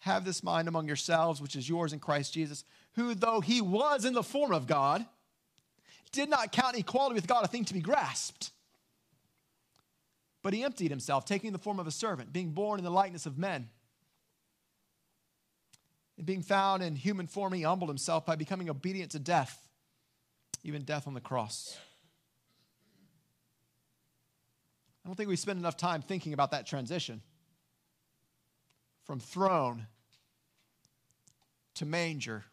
Have 0.00 0.24
this 0.24 0.42
mind 0.42 0.66
among 0.66 0.88
yourselves, 0.88 1.40
which 1.40 1.54
is 1.54 1.68
yours 1.68 1.92
in 1.92 2.00
Christ 2.00 2.34
Jesus, 2.34 2.64
who, 2.94 3.14
though 3.14 3.40
he 3.40 3.60
was 3.60 4.04
in 4.04 4.14
the 4.14 4.24
form 4.24 4.52
of 4.52 4.66
God, 4.66 5.06
did 6.10 6.28
not 6.28 6.50
count 6.50 6.76
equality 6.76 7.14
with 7.14 7.28
God 7.28 7.44
a 7.44 7.48
thing 7.48 7.64
to 7.66 7.74
be 7.74 7.80
grasped. 7.80 8.50
But 10.42 10.54
he 10.54 10.64
emptied 10.64 10.90
himself, 10.90 11.24
taking 11.24 11.52
the 11.52 11.58
form 11.58 11.78
of 11.78 11.86
a 11.86 11.92
servant, 11.92 12.32
being 12.32 12.50
born 12.50 12.80
in 12.80 12.84
the 12.84 12.90
likeness 12.90 13.26
of 13.26 13.38
men 13.38 13.68
and 16.16 16.26
being 16.26 16.42
found 16.42 16.82
in 16.82 16.94
human 16.94 17.26
form, 17.26 17.52
he 17.52 17.62
humbled 17.62 17.90
himself 17.90 18.26
by 18.26 18.36
becoming 18.36 18.68
obedient 18.68 19.12
to 19.12 19.18
death, 19.18 19.68
even 20.62 20.82
death 20.82 21.06
on 21.06 21.14
the 21.14 21.20
cross. 21.20 21.76
I 25.04 25.08
don't 25.08 25.16
think 25.16 25.28
we 25.28 25.36
spend 25.36 25.58
enough 25.58 25.76
time 25.76 26.02
thinking 26.02 26.32
about 26.32 26.52
that 26.52 26.66
transition 26.66 27.22
from 29.04 29.18
throne 29.18 29.86
to 31.74 31.86
manger 31.86 32.44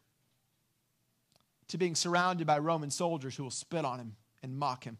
to 1.67 1.77
being 1.77 1.95
surrounded 1.95 2.47
by 2.47 2.57
Roman 2.57 2.89
soldiers 2.89 3.35
who 3.35 3.43
will 3.43 3.51
spit 3.51 3.85
on 3.85 3.99
him 3.99 4.15
and 4.41 4.57
mock 4.57 4.83
him. 4.83 4.97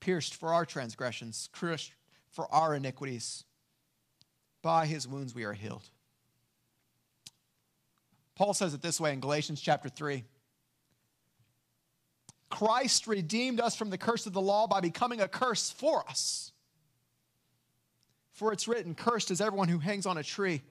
Pierced 0.00 0.34
for 0.34 0.54
our 0.54 0.64
transgressions, 0.64 1.48
crushed 1.52 1.92
for 2.30 2.52
our 2.52 2.74
iniquities. 2.74 3.44
By 4.62 4.86
his 4.86 5.06
wounds 5.06 5.34
we 5.34 5.44
are 5.44 5.52
healed. 5.52 5.90
Paul 8.34 8.54
says 8.54 8.74
it 8.74 8.82
this 8.82 9.00
way 9.00 9.12
in 9.12 9.20
Galatians 9.20 9.60
chapter 9.60 9.88
3. 9.88 10.24
Christ 12.48 13.06
redeemed 13.06 13.60
us 13.60 13.74
from 13.74 13.90
the 13.90 13.98
curse 13.98 14.26
of 14.26 14.32
the 14.32 14.40
law 14.40 14.66
by 14.66 14.80
becoming 14.80 15.20
a 15.20 15.28
curse 15.28 15.70
for 15.70 16.06
us. 16.08 16.52
For 18.32 18.52
it's 18.52 18.68
written, 18.68 18.94
Cursed 18.94 19.30
is 19.30 19.40
everyone 19.40 19.68
who 19.68 19.78
hangs 19.78 20.06
on 20.06 20.18
a 20.18 20.22
tree, 20.22 20.62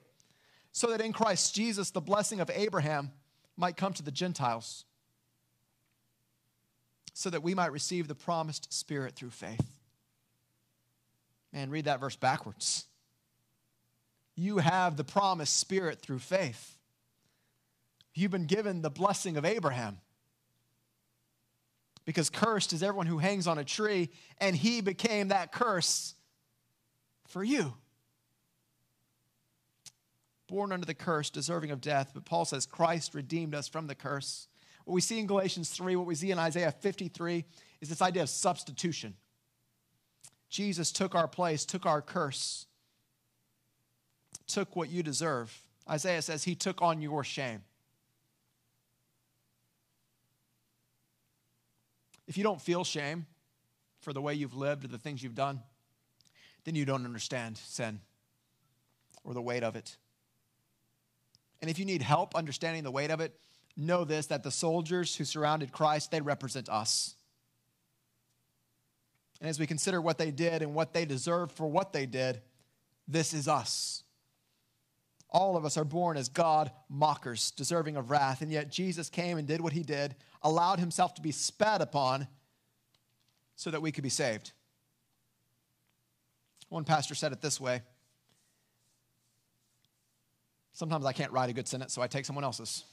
so 0.72 0.88
that 0.90 1.00
in 1.00 1.12
Christ 1.12 1.54
Jesus 1.54 1.90
the 1.90 2.00
blessing 2.00 2.40
of 2.40 2.50
Abraham 2.54 3.10
might 3.56 3.76
come 3.76 3.92
to 3.94 4.02
the 4.02 4.10
Gentiles, 4.10 4.84
so 7.14 7.30
that 7.30 7.42
we 7.42 7.54
might 7.54 7.72
receive 7.72 8.08
the 8.08 8.14
promised 8.14 8.72
Spirit 8.72 9.14
through 9.14 9.30
faith. 9.30 9.76
Man, 11.52 11.70
read 11.70 11.84
that 11.84 12.00
verse 12.00 12.16
backwards. 12.16 12.86
You 14.34 14.58
have 14.58 14.96
the 14.96 15.04
promised 15.04 15.58
Spirit 15.58 16.00
through 16.00 16.20
faith. 16.20 16.78
You've 18.14 18.30
been 18.30 18.46
given 18.46 18.82
the 18.82 18.90
blessing 18.90 19.36
of 19.36 19.44
Abraham. 19.44 19.98
Because 22.04 22.30
cursed 22.30 22.72
is 22.72 22.82
everyone 22.82 23.06
who 23.06 23.18
hangs 23.18 23.46
on 23.46 23.58
a 23.58 23.64
tree, 23.64 24.10
and 24.38 24.56
he 24.56 24.80
became 24.80 25.28
that 25.28 25.52
curse 25.52 26.14
for 27.28 27.44
you. 27.44 27.74
Born 30.48 30.72
under 30.72 30.84
the 30.84 30.94
curse, 30.94 31.30
deserving 31.30 31.70
of 31.70 31.80
death. 31.80 32.10
But 32.12 32.24
Paul 32.24 32.44
says 32.44 32.66
Christ 32.66 33.14
redeemed 33.14 33.54
us 33.54 33.68
from 33.68 33.86
the 33.86 33.94
curse. 33.94 34.48
What 34.84 34.94
we 34.94 35.00
see 35.00 35.18
in 35.18 35.26
Galatians 35.26 35.70
3, 35.70 35.96
what 35.96 36.06
we 36.06 36.14
see 36.14 36.32
in 36.32 36.38
Isaiah 36.38 36.72
53, 36.72 37.44
is 37.80 37.88
this 37.88 38.02
idea 38.02 38.22
of 38.22 38.28
substitution. 38.28 39.14
Jesus 40.50 40.92
took 40.92 41.14
our 41.14 41.28
place, 41.28 41.64
took 41.64 41.86
our 41.86 42.02
curse, 42.02 42.66
took 44.46 44.76
what 44.76 44.90
you 44.90 45.02
deserve. 45.02 45.62
Isaiah 45.88 46.20
says 46.20 46.44
he 46.44 46.54
took 46.54 46.82
on 46.82 47.00
your 47.00 47.24
shame. 47.24 47.62
If 52.32 52.38
you 52.38 52.44
don't 52.44 52.62
feel 52.62 52.82
shame 52.82 53.26
for 54.00 54.14
the 54.14 54.22
way 54.22 54.32
you've 54.32 54.54
lived 54.54 54.86
or 54.86 54.88
the 54.88 54.96
things 54.96 55.22
you've 55.22 55.34
done, 55.34 55.60
then 56.64 56.74
you 56.74 56.86
don't 56.86 57.04
understand 57.04 57.58
sin 57.58 58.00
or 59.22 59.34
the 59.34 59.42
weight 59.42 59.62
of 59.62 59.76
it. 59.76 59.98
And 61.60 61.70
if 61.70 61.78
you 61.78 61.84
need 61.84 62.00
help 62.00 62.34
understanding 62.34 62.84
the 62.84 62.90
weight 62.90 63.10
of 63.10 63.20
it, 63.20 63.38
know 63.76 64.04
this 64.06 64.28
that 64.28 64.44
the 64.44 64.50
soldiers 64.50 65.14
who 65.14 65.26
surrounded 65.26 65.72
Christ, 65.72 66.10
they 66.10 66.22
represent 66.22 66.70
us. 66.70 67.16
And 69.42 69.50
as 69.50 69.60
we 69.60 69.66
consider 69.66 70.00
what 70.00 70.16
they 70.16 70.30
did 70.30 70.62
and 70.62 70.72
what 70.72 70.94
they 70.94 71.04
deserve 71.04 71.52
for 71.52 71.66
what 71.66 71.92
they 71.92 72.06
did, 72.06 72.40
this 73.06 73.34
is 73.34 73.46
us. 73.46 74.01
All 75.32 75.56
of 75.56 75.64
us 75.64 75.78
are 75.78 75.84
born 75.84 76.18
as 76.18 76.28
God 76.28 76.70
mockers, 76.90 77.50
deserving 77.52 77.96
of 77.96 78.10
wrath. 78.10 78.42
And 78.42 78.52
yet 78.52 78.70
Jesus 78.70 79.08
came 79.08 79.38
and 79.38 79.48
did 79.48 79.62
what 79.62 79.72
he 79.72 79.82
did, 79.82 80.14
allowed 80.42 80.78
himself 80.78 81.14
to 81.14 81.22
be 81.22 81.32
spat 81.32 81.80
upon 81.80 82.28
so 83.56 83.70
that 83.70 83.80
we 83.80 83.92
could 83.92 84.04
be 84.04 84.10
saved. 84.10 84.52
One 86.68 86.84
pastor 86.84 87.14
said 87.14 87.32
it 87.32 87.40
this 87.40 87.60
way 87.60 87.82
Sometimes 90.74 91.04
I 91.04 91.12
can't 91.12 91.32
write 91.32 91.50
a 91.50 91.54
good 91.54 91.68
sentence, 91.68 91.94
so 91.94 92.02
I 92.02 92.06
take 92.06 92.24
someone 92.24 92.44
else's. 92.44 92.84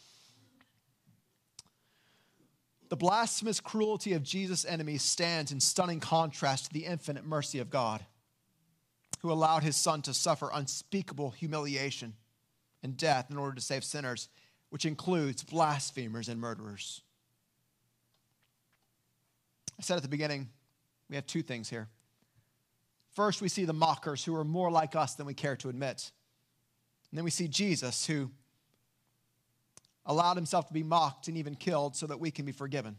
The 2.89 2.97
blasphemous 2.97 3.59
cruelty 3.59 4.13
of 4.13 4.23
Jesus' 4.23 4.65
enemies 4.65 5.03
stands 5.03 5.51
in 5.51 5.59
stunning 5.59 5.99
contrast 5.99 6.65
to 6.65 6.73
the 6.73 6.85
infinite 6.85 7.25
mercy 7.25 7.59
of 7.59 7.69
God, 7.69 8.05
who 9.21 9.31
allowed 9.31 9.63
his 9.63 9.75
son 9.75 10.01
to 10.03 10.13
suffer 10.13 10.49
unspeakable 10.53 11.31
humiliation 11.31 12.15
and 12.83 12.97
death 12.97 13.29
in 13.29 13.37
order 13.37 13.55
to 13.55 13.61
save 13.61 13.83
sinners, 13.83 14.29
which 14.69 14.85
includes 14.85 15.43
blasphemers 15.43 16.29
and 16.29 16.39
murderers. 16.39 17.01
I 19.77 19.81
said 19.81 19.97
at 19.97 20.03
the 20.03 20.09
beginning, 20.09 20.49
we 21.09 21.15
have 21.15 21.25
two 21.25 21.41
things 21.41 21.69
here. 21.69 21.87
First, 23.13 23.41
we 23.41 23.49
see 23.49 23.65
the 23.65 23.73
mockers 23.73 24.23
who 24.23 24.35
are 24.35 24.43
more 24.43 24.69
like 24.69 24.95
us 24.95 25.15
than 25.15 25.25
we 25.25 25.33
care 25.33 25.55
to 25.57 25.69
admit. 25.69 26.11
And 27.11 27.17
then 27.17 27.23
we 27.23 27.31
see 27.31 27.47
Jesus, 27.47 28.05
who 28.05 28.29
allowed 30.05 30.37
himself 30.37 30.67
to 30.67 30.73
be 30.73 30.83
mocked 30.83 31.27
and 31.27 31.37
even 31.37 31.55
killed 31.55 31.95
so 31.95 32.07
that 32.07 32.19
we 32.19 32.31
can 32.31 32.45
be 32.45 32.51
forgiven. 32.51 32.97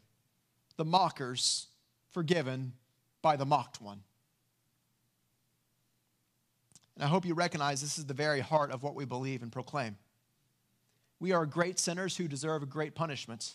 The 0.77 0.85
mockers 0.85 1.69
forgiven 2.11 2.73
by 3.23 3.37
the 3.37 3.47
mocked 3.47 3.81
one. 3.81 4.03
And 7.01 7.07
I 7.07 7.09
hope 7.09 7.25
you 7.25 7.33
recognize 7.33 7.81
this 7.81 7.97
is 7.97 8.05
the 8.05 8.13
very 8.13 8.41
heart 8.41 8.71
of 8.71 8.83
what 8.83 8.95
we 8.95 9.07
believe 9.07 9.43
and 9.43 9.51
proclaim. 9.51 9.97
We 11.19 11.33
are 11.33 11.47
great 11.47 11.79
sinners 11.79 12.15
who 12.15 12.29
deserve 12.29 12.69
great 12.69 12.95
punishment, 12.95 13.55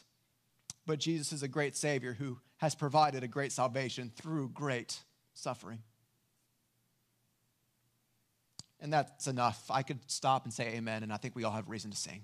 but 0.87 0.97
Jesus 0.97 1.31
is 1.31 1.43
a 1.43 1.47
great 1.47 1.77
Savior 1.77 2.13
who 2.13 2.39
has 2.57 2.73
provided 2.73 3.23
a 3.23 3.27
great 3.27 3.51
salvation 3.51 4.11
through 4.15 4.49
great 4.49 4.97
suffering. 5.35 5.83
And 8.79 8.91
that's 8.91 9.27
enough. 9.27 9.69
I 9.69 9.83
could 9.83 9.99
stop 10.07 10.45
and 10.45 10.53
say 10.53 10.69
amen, 10.69 11.03
and 11.03 11.13
I 11.13 11.17
think 11.17 11.35
we 11.35 11.43
all 11.43 11.51
have 11.51 11.69
reason 11.69 11.91
to 11.91 11.97
sing. 11.97 12.23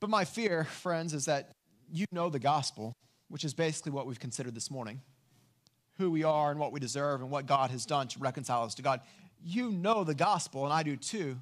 But 0.00 0.08
my 0.08 0.24
fear, 0.24 0.64
friends, 0.64 1.12
is 1.12 1.26
that 1.26 1.50
you 1.92 2.06
know 2.12 2.30
the 2.30 2.38
gospel, 2.38 2.94
which 3.28 3.44
is 3.44 3.52
basically 3.52 3.92
what 3.92 4.06
we've 4.06 4.18
considered 4.18 4.54
this 4.54 4.70
morning 4.70 5.02
who 5.98 6.10
we 6.10 6.24
are 6.24 6.50
and 6.50 6.60
what 6.60 6.72
we 6.72 6.80
deserve 6.80 7.20
and 7.20 7.30
what 7.30 7.46
God 7.46 7.70
has 7.70 7.86
done 7.86 8.08
to 8.08 8.18
reconcile 8.18 8.64
us 8.64 8.74
to 8.76 8.82
God. 8.82 9.00
You 9.42 9.70
know 9.70 10.04
the 10.04 10.14
gospel, 10.14 10.64
and 10.64 10.72
I 10.72 10.82
do 10.82 10.96
too. 10.96 11.36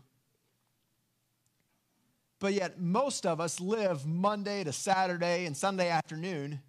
But 2.41 2.53
yet, 2.53 2.81
most 2.81 3.27
of 3.27 3.41
us 3.41 3.61
live 3.61 4.07
Monday 4.07 4.65
to 4.65 4.73
Saturday 4.73 5.47
and 5.47 5.57
Sunday 5.57 5.89
afternoon, 5.89 6.61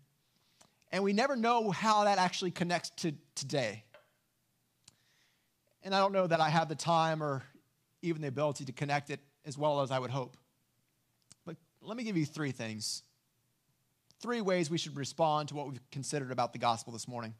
and 0.91 1.04
we 1.04 1.12
never 1.13 1.36
know 1.36 1.71
how 1.71 2.06
that 2.06 2.17
actually 2.17 2.52
connects 2.52 2.91
to 3.02 3.13
today. 3.36 3.84
And 5.84 5.93
I 5.93 6.00
don't 6.00 6.13
know 6.13 6.26
that 6.26 6.39
I 6.39 6.50
have 6.50 6.69
the 6.69 6.76
time 6.76 7.21
or 7.21 7.43
even 8.02 8.21
the 8.21 8.28
ability 8.28 8.65
to 8.65 8.71
connect 8.71 9.10
it 9.10 9.19
as 9.45 9.58
well 9.58 9.82
as 9.82 9.91
I 9.91 10.00
would 10.00 10.10
hope. 10.10 10.38
But 11.45 11.58
let 11.82 11.98
me 11.98 12.04
give 12.04 12.17
you 12.17 12.26
three 12.26 12.52
things. 12.52 13.04
Three 14.21 14.41
ways 14.41 14.69
we 14.69 14.78
should 14.78 14.98
respond 14.98 15.50
to 15.50 15.56
what 15.56 15.67
we've 15.67 15.91
considered 15.91 16.32
about 16.32 16.54
the 16.54 16.60
gospel 16.60 16.93
this 16.93 17.08
morning. 17.08 17.36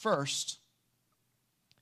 First, 0.00 0.60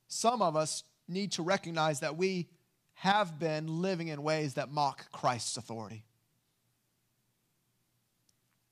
some 0.09 0.41
of 0.41 0.57
us 0.57 0.83
need 1.07 1.31
to 1.31 1.41
recognize 1.41 2.01
that 2.01 2.17
we 2.17 2.49
have 2.95 3.39
been 3.39 3.81
living 3.81 4.09
in 4.09 4.21
ways 4.21 4.55
that 4.55 4.69
mock 4.69 5.09
Christ's 5.13 5.55
authority. 5.55 6.03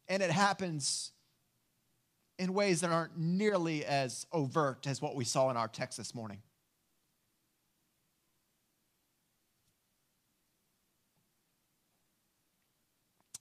And 0.09 0.21
it 0.21 0.31
happens 0.31 1.11
in 2.37 2.53
ways 2.53 2.81
that 2.81 2.91
aren't 2.91 3.17
nearly 3.17 3.85
as 3.85 4.27
overt 4.33 4.85
as 4.85 5.01
what 5.01 5.15
we 5.15 5.23
saw 5.23 5.49
in 5.49 5.55
our 5.55 5.69
text 5.69 5.97
this 5.97 6.13
morning. 6.13 6.41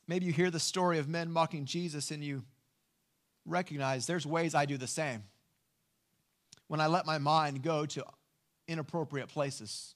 Maybe 0.07 0.27
you 0.27 0.33
hear 0.33 0.53
the 0.53 0.61
story 0.61 1.01
of 1.01 1.09
men 1.09 1.33
mocking 1.33 1.65
Jesus 1.65 2.13
and 2.13 2.23
you 2.23 2.45
recognize 3.45 4.07
there's 4.07 4.25
ways 4.25 4.55
I 4.55 4.67
do 4.67 4.77
the 4.77 4.87
same. 4.87 5.25
When 6.69 6.81
I 6.81 6.87
let 6.87 7.07
my 7.07 7.19
mind 7.19 7.63
go 7.63 7.87
to 7.87 8.05
inappropriate 8.69 9.29
places. 9.29 9.95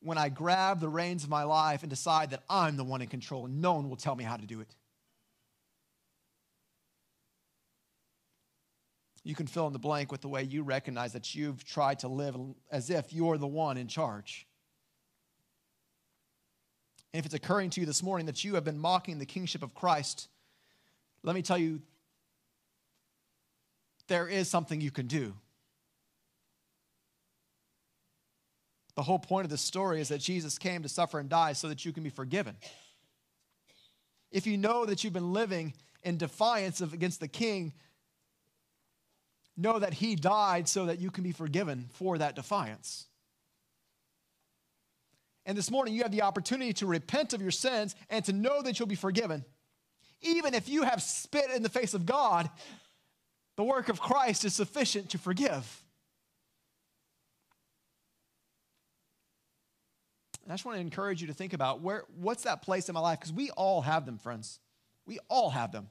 When 0.00 0.18
I 0.18 0.28
grab 0.28 0.80
the 0.80 0.88
reins 0.88 1.24
of 1.24 1.30
my 1.30 1.44
life 1.44 1.82
and 1.82 1.90
decide 1.90 2.30
that 2.30 2.42
I'm 2.48 2.76
the 2.76 2.84
one 2.84 3.02
in 3.02 3.08
control 3.08 3.46
and 3.46 3.60
no 3.60 3.74
one 3.74 3.88
will 3.88 3.96
tell 3.96 4.16
me 4.16 4.24
how 4.24 4.36
to 4.36 4.46
do 4.46 4.60
it. 4.60 4.74
You 9.24 9.36
can 9.36 9.46
fill 9.46 9.68
in 9.68 9.72
the 9.72 9.78
blank 9.78 10.10
with 10.10 10.20
the 10.20 10.28
way 10.28 10.42
you 10.42 10.64
recognize 10.64 11.12
that 11.12 11.34
you've 11.34 11.64
tried 11.64 12.00
to 12.00 12.08
live 12.08 12.36
as 12.72 12.90
if 12.90 13.12
you're 13.12 13.38
the 13.38 13.46
one 13.46 13.76
in 13.76 13.86
charge. 13.86 14.48
And 17.12 17.18
if 17.20 17.26
it's 17.26 17.34
occurring 17.34 17.70
to 17.70 17.80
you 17.80 17.86
this 17.86 18.02
morning 18.02 18.26
that 18.26 18.42
you 18.42 18.54
have 18.54 18.64
been 18.64 18.78
mocking 18.78 19.18
the 19.18 19.26
kingship 19.26 19.62
of 19.62 19.74
Christ, 19.74 20.28
let 21.22 21.36
me 21.36 21.42
tell 21.42 21.58
you, 21.58 21.82
there 24.08 24.28
is 24.28 24.48
something 24.48 24.80
you 24.80 24.90
can 24.90 25.06
do. 25.06 25.34
The 28.94 29.02
whole 29.02 29.18
point 29.18 29.44
of 29.44 29.50
this 29.50 29.62
story 29.62 30.00
is 30.00 30.08
that 30.08 30.20
Jesus 30.20 30.58
came 30.58 30.82
to 30.82 30.88
suffer 30.88 31.18
and 31.18 31.28
die 31.28 31.54
so 31.54 31.68
that 31.68 31.84
you 31.84 31.92
can 31.92 32.02
be 32.02 32.10
forgiven. 32.10 32.56
If 34.30 34.46
you 34.46 34.58
know 34.58 34.84
that 34.84 35.02
you've 35.02 35.12
been 35.12 35.32
living 35.32 35.74
in 36.02 36.18
defiance 36.18 36.80
of, 36.80 36.92
against 36.92 37.20
the 37.20 37.28
king, 37.28 37.72
know 39.56 39.78
that 39.78 39.94
he 39.94 40.14
died 40.14 40.68
so 40.68 40.86
that 40.86 40.98
you 40.98 41.10
can 41.10 41.24
be 41.24 41.32
forgiven 41.32 41.88
for 41.92 42.18
that 42.18 42.34
defiance. 42.34 43.06
And 45.44 45.58
this 45.58 45.70
morning, 45.70 45.94
you 45.94 46.02
have 46.02 46.12
the 46.12 46.22
opportunity 46.22 46.72
to 46.74 46.86
repent 46.86 47.32
of 47.32 47.42
your 47.42 47.50
sins 47.50 47.94
and 48.08 48.24
to 48.26 48.32
know 48.32 48.62
that 48.62 48.78
you'll 48.78 48.88
be 48.88 48.94
forgiven. 48.94 49.44
Even 50.20 50.54
if 50.54 50.68
you 50.68 50.84
have 50.84 51.02
spit 51.02 51.50
in 51.50 51.62
the 51.62 51.68
face 51.68 51.94
of 51.94 52.06
God, 52.06 52.48
the 53.56 53.64
work 53.64 53.88
of 53.88 54.00
Christ 54.00 54.44
is 54.44 54.54
sufficient 54.54 55.10
to 55.10 55.18
forgive. 55.18 55.82
I 60.48 60.54
just 60.54 60.64
want 60.64 60.76
to 60.76 60.80
encourage 60.80 61.20
you 61.20 61.28
to 61.28 61.34
think 61.34 61.52
about 61.52 61.80
where, 61.80 62.04
what's 62.16 62.42
that 62.42 62.62
place 62.62 62.88
in 62.88 62.94
my 62.94 63.00
life? 63.00 63.20
Because 63.20 63.32
we 63.32 63.50
all 63.50 63.80
have 63.82 64.06
them, 64.06 64.18
friends. 64.18 64.58
We 65.06 65.18
all 65.28 65.50
have 65.50 65.72
them. 65.72 65.88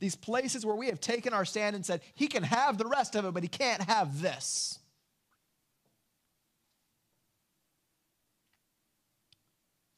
These 0.00 0.16
places 0.16 0.66
where 0.66 0.76
we 0.76 0.88
have 0.88 1.00
taken 1.00 1.32
our 1.32 1.44
stand 1.44 1.74
and 1.74 1.84
said, 1.84 2.02
He 2.14 2.26
can 2.26 2.42
have 2.42 2.76
the 2.78 2.86
rest 2.86 3.14
of 3.14 3.24
it, 3.24 3.32
but 3.32 3.42
He 3.42 3.48
can't 3.48 3.82
have 3.82 4.20
this. 4.20 4.78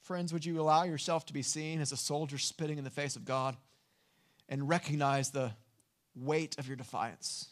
Friends, 0.02 0.32
would 0.32 0.44
you 0.44 0.60
allow 0.60 0.84
yourself 0.84 1.26
to 1.26 1.32
be 1.32 1.42
seen 1.42 1.80
as 1.80 1.90
a 1.90 1.96
soldier 1.96 2.38
spitting 2.38 2.78
in 2.78 2.84
the 2.84 2.90
face 2.90 3.16
of 3.16 3.24
God 3.24 3.56
and 4.48 4.68
recognize 4.68 5.30
the 5.30 5.50
weight 6.16 6.58
of 6.58 6.66
your 6.66 6.76
defiance? 6.76 7.48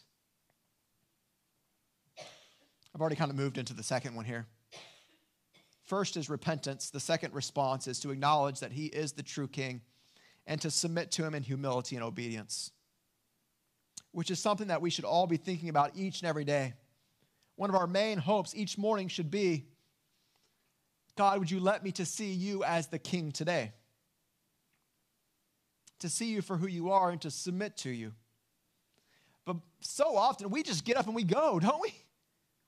I've 2.93 3.01
already 3.01 3.15
kind 3.15 3.29
of 3.29 3.37
moved 3.37 3.57
into 3.57 3.73
the 3.73 3.83
second 3.83 4.15
one 4.15 4.25
here. 4.25 4.47
First 5.83 6.17
is 6.17 6.29
repentance. 6.29 6.89
The 6.89 6.99
second 6.99 7.33
response 7.33 7.87
is 7.87 7.99
to 7.99 8.11
acknowledge 8.11 8.61
that 8.61 8.71
he 8.71 8.87
is 8.87 9.11
the 9.11 9.23
true 9.23 9.47
king 9.47 9.81
and 10.47 10.59
to 10.61 10.71
submit 10.71 11.11
to 11.11 11.23
him 11.23 11.35
in 11.35 11.43
humility 11.43 11.95
and 11.95 12.03
obedience, 12.03 12.71
which 14.11 14.31
is 14.31 14.39
something 14.39 14.67
that 14.67 14.81
we 14.81 14.89
should 14.89 15.05
all 15.05 15.27
be 15.27 15.37
thinking 15.37 15.69
about 15.69 15.91
each 15.95 16.21
and 16.21 16.29
every 16.29 16.45
day. 16.45 16.73
One 17.55 17.69
of 17.69 17.75
our 17.75 17.87
main 17.87 18.17
hopes 18.17 18.55
each 18.55 18.77
morning 18.77 19.07
should 19.07 19.29
be 19.29 19.67
God, 21.15 21.39
would 21.39 21.51
you 21.51 21.59
let 21.59 21.83
me 21.83 21.91
to 21.93 22.05
see 22.05 22.31
you 22.31 22.63
as 22.63 22.87
the 22.87 22.99
king 22.99 23.31
today? 23.31 23.71
To 25.99 26.09
see 26.09 26.25
you 26.25 26.41
for 26.41 26.57
who 26.57 26.67
you 26.67 26.91
are 26.91 27.09
and 27.09 27.21
to 27.21 27.31
submit 27.31 27.77
to 27.77 27.89
you. 27.89 28.11
But 29.45 29.57
so 29.79 30.17
often 30.17 30.49
we 30.49 30.63
just 30.63 30.85
get 30.85 30.97
up 30.97 31.05
and 31.05 31.15
we 31.15 31.23
go, 31.23 31.59
don't 31.59 31.81
we? 31.81 31.93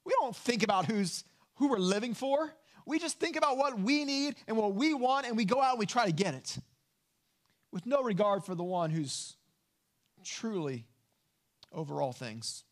We 0.05 0.13
don't 0.19 0.35
think 0.35 0.63
about 0.63 0.85
who's 0.85 1.23
who 1.55 1.69
we're 1.69 1.77
living 1.77 2.13
for. 2.13 2.53
We 2.85 2.99
just 2.99 3.19
think 3.19 3.35
about 3.35 3.57
what 3.57 3.77
we 3.79 4.05
need 4.05 4.35
and 4.47 4.55
what 4.55 4.73
we 4.75 4.93
want 4.93 5.27
and 5.27 5.35
we 5.35 5.43
go 5.43 5.61
out 5.61 5.71
and 5.71 5.79
we 5.79 5.85
try 5.85 6.05
to 6.05 6.11
get 6.11 6.33
it. 6.33 6.57
With 7.71 7.85
no 7.85 8.01
regard 8.01 8.45
for 8.45 8.55
the 8.55 8.63
one 8.63 8.91
who's 8.91 9.35
truly 10.23 10.85
over 11.73 12.01
all 12.01 12.13
things. 12.13 12.63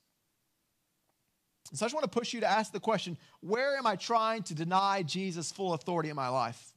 And 1.69 1.79
so 1.79 1.85
I 1.85 1.87
just 1.87 1.95
want 1.95 2.09
to 2.09 2.17
push 2.17 2.33
you 2.33 2.39
to 2.41 2.49
ask 2.49 2.71
the 2.71 2.79
question 2.79 3.17
where 3.41 3.75
am 3.75 3.85
I 3.87 3.95
trying 3.95 4.43
to 4.43 4.55
deny 4.55 5.03
Jesus' 5.03 5.51
full 5.51 5.73
authority 5.73 6.09
in 6.09 6.15
my 6.15 6.29
life? 6.29 6.73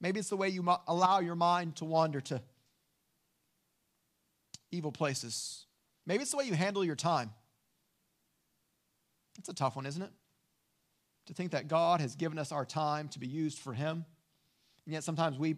Maybe 0.00 0.20
it's 0.20 0.30
the 0.30 0.36
way 0.36 0.48
you 0.48 0.66
allow 0.88 1.20
your 1.20 1.34
mind 1.34 1.76
to 1.76 1.84
wander 1.84 2.20
to 2.22 2.40
evil 4.70 4.92
places. 4.92 5.66
Maybe 6.06 6.22
it's 6.22 6.30
the 6.30 6.36
way 6.36 6.44
you 6.44 6.54
handle 6.54 6.84
your 6.84 6.96
time. 6.96 7.30
It's 9.38 9.48
a 9.48 9.54
tough 9.54 9.76
one, 9.76 9.86
isn't 9.86 10.02
it? 10.02 10.10
To 11.26 11.34
think 11.34 11.52
that 11.52 11.68
God 11.68 12.00
has 12.00 12.14
given 12.14 12.38
us 12.38 12.52
our 12.52 12.64
time 12.64 13.08
to 13.08 13.18
be 13.18 13.26
used 13.26 13.58
for 13.58 13.72
Him. 13.72 14.04
And 14.84 14.92
yet 14.92 15.04
sometimes 15.04 15.38
we 15.38 15.56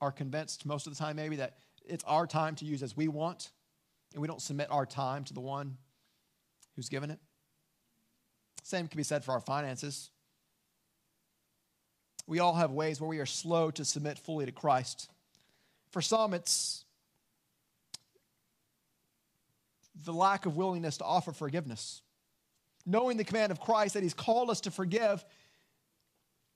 are 0.00 0.12
convinced, 0.12 0.66
most 0.66 0.86
of 0.86 0.92
the 0.94 0.98
time 0.98 1.16
maybe, 1.16 1.36
that 1.36 1.58
it's 1.84 2.04
our 2.04 2.26
time 2.26 2.54
to 2.56 2.64
use 2.64 2.82
as 2.82 2.96
we 2.96 3.08
want 3.08 3.50
and 4.12 4.22
we 4.22 4.28
don't 4.28 4.40
submit 4.40 4.68
our 4.70 4.86
time 4.86 5.24
to 5.24 5.34
the 5.34 5.40
one 5.40 5.76
who's 6.74 6.88
given 6.88 7.10
it. 7.10 7.18
Same 8.62 8.88
can 8.88 8.96
be 8.96 9.02
said 9.02 9.24
for 9.24 9.32
our 9.32 9.40
finances. 9.40 10.10
We 12.26 12.40
all 12.40 12.54
have 12.54 12.72
ways 12.72 13.00
where 13.00 13.08
we 13.08 13.18
are 13.18 13.26
slow 13.26 13.70
to 13.72 13.84
submit 13.84 14.18
fully 14.18 14.46
to 14.46 14.52
Christ. 14.52 15.10
For 15.90 16.00
some, 16.02 16.34
it's 16.34 16.85
the 20.04 20.12
lack 20.12 20.46
of 20.46 20.56
willingness 20.56 20.98
to 20.98 21.04
offer 21.04 21.32
forgiveness. 21.32 22.02
Knowing 22.84 23.16
the 23.16 23.24
command 23.24 23.50
of 23.50 23.60
Christ 23.60 23.94
that 23.94 24.02
He's 24.02 24.14
called 24.14 24.50
us 24.50 24.60
to 24.62 24.70
forgive, 24.70 25.24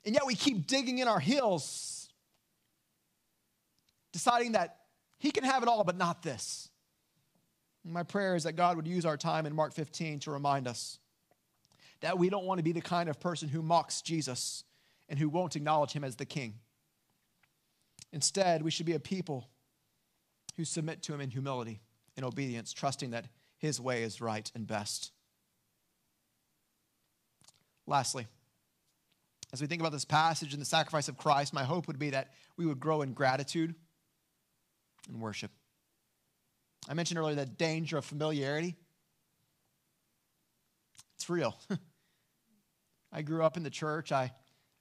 and 0.04 0.14
yet 0.14 0.26
we 0.26 0.34
keep 0.34 0.66
digging 0.66 0.98
in 0.98 1.08
our 1.08 1.20
heels 1.20 2.00
deciding 4.12 4.52
that 4.52 4.76
he 5.18 5.30
can 5.30 5.44
have 5.44 5.62
it 5.62 5.68
all, 5.68 5.84
but 5.84 5.96
not 5.96 6.22
this. 6.22 6.68
My 7.84 8.02
prayer 8.02 8.34
is 8.34 8.44
that 8.44 8.52
God 8.52 8.76
would 8.76 8.86
use 8.86 9.06
our 9.06 9.16
time 9.16 9.46
in 9.46 9.54
Mark 9.54 9.72
15 9.72 10.20
to 10.20 10.30
remind 10.30 10.66
us 10.66 10.98
that 12.00 12.18
we 12.18 12.28
don't 12.30 12.44
want 12.44 12.58
to 12.58 12.64
be 12.64 12.72
the 12.72 12.80
kind 12.80 13.08
of 13.08 13.20
person 13.20 13.48
who 13.48 13.62
mocks 13.62 14.02
Jesus 14.02 14.64
and 15.08 15.18
who 15.18 15.28
won't 15.28 15.56
acknowledge 15.56 15.92
him 15.92 16.04
as 16.04 16.16
the 16.16 16.24
king. 16.24 16.54
Instead, 18.12 18.62
we 18.62 18.70
should 18.70 18.86
be 18.86 18.94
a 18.94 19.00
people 19.00 19.48
who 20.56 20.64
submit 20.64 21.02
to 21.02 21.14
him 21.14 21.20
in 21.20 21.30
humility 21.30 21.80
and 22.20 22.26
obedience, 22.26 22.74
trusting 22.74 23.10
that 23.10 23.24
his 23.56 23.80
way 23.80 24.02
is 24.02 24.20
right 24.20 24.50
and 24.54 24.66
best. 24.66 25.10
Lastly, 27.86 28.26
as 29.54 29.60
we 29.62 29.66
think 29.66 29.80
about 29.80 29.92
this 29.92 30.04
passage 30.04 30.52
and 30.52 30.60
the 30.60 30.66
sacrifice 30.66 31.08
of 31.08 31.16
Christ, 31.16 31.54
my 31.54 31.64
hope 31.64 31.86
would 31.86 31.98
be 31.98 32.10
that 32.10 32.28
we 32.58 32.66
would 32.66 32.78
grow 32.78 33.00
in 33.00 33.14
gratitude 33.14 33.74
and 35.08 35.20
worship. 35.20 35.50
I 36.88 36.94
mentioned 36.94 37.18
earlier 37.18 37.34
the 37.34 37.46
danger 37.46 37.96
of 37.96 38.04
familiarity. 38.04 38.76
It's 41.16 41.30
real. 41.30 41.58
I 43.12 43.22
grew 43.22 43.42
up 43.42 43.56
in 43.56 43.62
the 43.62 43.70
church. 43.70 44.12
I 44.12 44.32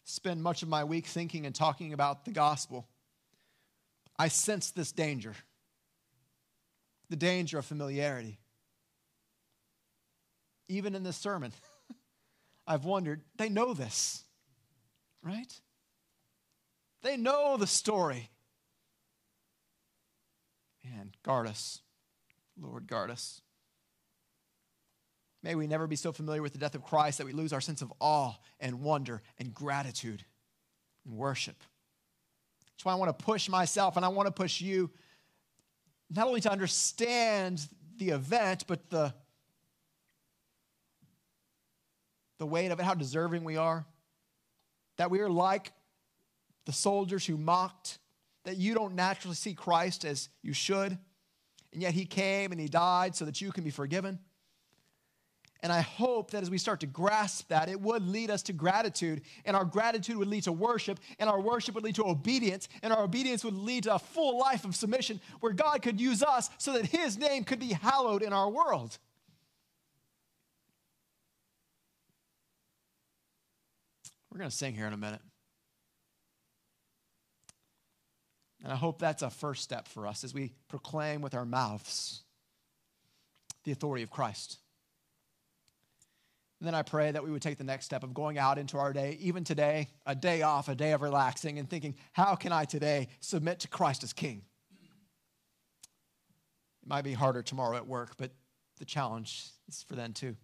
spend 0.04 0.44
much 0.44 0.62
of 0.62 0.68
my 0.68 0.84
week 0.84 1.06
thinking 1.06 1.46
and 1.46 1.56
talking 1.56 1.94
about 1.94 2.26
the 2.26 2.32
gospel. 2.32 2.88
I 4.18 4.28
sense 4.28 4.72
this 4.72 4.92
danger 4.92 5.36
the 7.10 7.16
danger 7.16 7.58
of 7.58 7.66
familiarity. 7.66 8.40
Even 10.68 10.96
in 10.96 11.04
this 11.04 11.18
sermon, 11.18 11.52
I've 12.68 12.86
wondered, 12.86 13.22
they 13.38 13.50
know 13.50 13.74
this, 13.74 14.24
right? 15.24 15.52
They 17.02 17.18
know 17.18 17.58
the 17.58 17.68
story. 17.68 18.30
And 20.98 21.16
guard 21.24 21.48
us, 21.48 21.82
Lord, 22.60 22.88
guard 22.88 23.12
us. 23.12 23.42
May 25.42 25.56
we 25.56 25.68
never 25.68 25.88
be 25.88 25.96
so 25.96 26.12
familiar 26.12 26.42
with 26.42 26.54
the 26.54 26.60
death 26.60 26.76
of 26.76 26.84
Christ 26.84 27.18
that 27.18 27.26
we 27.26 27.32
lose 27.32 27.54
our 27.54 27.62
sense 27.62 27.82
of 27.82 27.94
awe 28.00 28.34
and 28.60 28.82
wonder 28.82 29.22
and 29.38 29.54
gratitude 29.54 30.26
and 31.06 31.16
worship. 31.16 31.64
That's 32.74 32.86
why 32.86 32.94
I 32.94 32.96
want 32.96 33.18
to 33.18 33.26
push 33.26 33.48
myself 33.50 33.96
and 33.96 34.06
I 34.06 34.10
want 34.10 34.28
to 34.28 34.32
push 34.32 34.62
you 34.62 34.90
not 36.10 36.28
only 36.28 36.42
to 36.42 36.52
understand 36.52 37.68
the 37.98 38.10
event, 38.10 38.66
but 38.68 38.90
the, 38.90 39.14
the 42.38 42.46
weight 42.46 42.72
of 42.72 42.80
it, 42.80 42.84
how 42.84 42.94
deserving 42.94 43.44
we 43.44 43.58
are. 43.58 43.86
That 44.98 45.12
we 45.12 45.20
are 45.20 45.30
like 45.30 45.72
the 46.66 46.74
soldiers 46.74 47.26
who 47.26 47.38
mocked, 47.38 48.00
that 48.44 48.58
you 48.58 48.74
don't 48.74 48.96
naturally 48.96 49.36
see 49.36 49.54
Christ 49.54 50.06
as 50.06 50.30
you 50.42 50.54
should, 50.54 50.98
and 51.72 51.82
yet 51.82 51.94
he 51.94 52.06
came 52.06 52.52
and 52.52 52.60
he 52.60 52.68
died 52.68 53.16
so 53.16 53.26
that 53.26 53.42
you 53.42 53.52
can 53.52 53.64
be 53.64 53.70
forgiven. 53.70 54.20
And 55.62 55.74
I 55.74 55.82
hope 55.82 56.32
that 56.32 56.42
as 56.42 56.50
we 56.50 56.58
start 56.58 56.80
to 56.82 56.88
grasp 56.88 57.50
that, 57.50 57.68
it 57.68 57.82
would 57.82 58.08
lead 58.08 58.30
us 58.30 58.44
to 58.44 58.54
gratitude, 58.54 59.22
and 59.44 59.58
our 59.58 59.66
gratitude 59.66 60.16
would 60.16 60.30
lead 60.30 60.44
to 60.44 60.54
worship, 60.54 61.00
and 61.20 61.30
our 61.30 61.42
worship 61.42 61.76
would 61.76 61.84
lead 61.84 61.96
to 61.96 62.06
obedience, 62.06 62.70
and 62.82 62.94
our 62.94 63.04
obedience 63.04 63.44
would 63.44 63.54
lead 63.54 63.84
to 63.84 63.96
a 63.96 64.00
full 64.00 64.40
life 64.40 64.64
of 64.64 64.74
submission 64.74 65.20
where 65.42 65.52
God 65.52 65.82
could 65.82 66.00
use 66.00 66.24
us 66.24 66.50
so 66.58 66.74
that 66.74 66.86
His 66.86 67.18
name 67.18 67.44
could 67.44 67.60
be 67.60 67.74
hallowed 67.74 68.24
in 68.24 68.32
our 68.32 68.50
world. 68.50 68.98
We're 74.32 74.40
going 74.40 74.50
to 74.50 74.56
sing 74.56 74.76
here 74.76 74.88
in 74.88 74.94
a 74.94 74.98
minute. 74.98 75.22
And 78.64 78.72
I 78.72 78.76
hope 78.76 79.00
that's 79.00 79.24
a 79.24 79.30
first 79.30 79.64
step 79.64 79.88
for 79.88 80.08
us 80.08 80.24
as 80.24 80.34
we 80.34 80.54
proclaim 80.70 81.22
with 81.22 81.34
our 81.34 81.46
mouths 81.46 82.24
the 83.66 83.72
authority 83.74 84.04
of 84.04 84.10
Christ. 84.10 84.58
And 86.60 86.68
then 86.68 86.76
I 86.76 86.82
pray 86.82 87.12
that 87.12 87.24
we 87.24 87.32
would 87.32 87.42
take 87.42 87.58
the 87.58 87.64
next 87.64 87.86
step 87.86 88.04
of 88.04 88.14
going 88.14 88.38
out 88.38 88.58
into 88.58 88.78
our 88.78 88.92
day, 88.92 89.18
even 89.22 89.46
today, 89.46 89.88
a 90.06 90.14
day 90.14 90.42
off, 90.42 90.68
a 90.68 90.76
day 90.76 90.92
of 90.92 91.02
relaxing, 91.02 91.58
and 91.58 91.70
thinking, 91.70 91.96
how 92.12 92.36
can 92.36 92.52
I 92.52 92.66
today 92.66 93.08
submit 93.22 93.60
to 93.60 93.70
Christ 93.70 94.04
as 94.04 94.12
King? 94.12 94.42
It 96.84 96.90
might 96.90 97.04
be 97.04 97.14
harder 97.14 97.42
tomorrow 97.42 97.78
at 97.78 97.88
work, 97.88 98.18
but 98.18 98.32
the 98.78 98.86
challenge 98.86 99.46
is 99.70 99.84
for 99.84 99.96
then 99.96 100.12
too. 100.12 100.36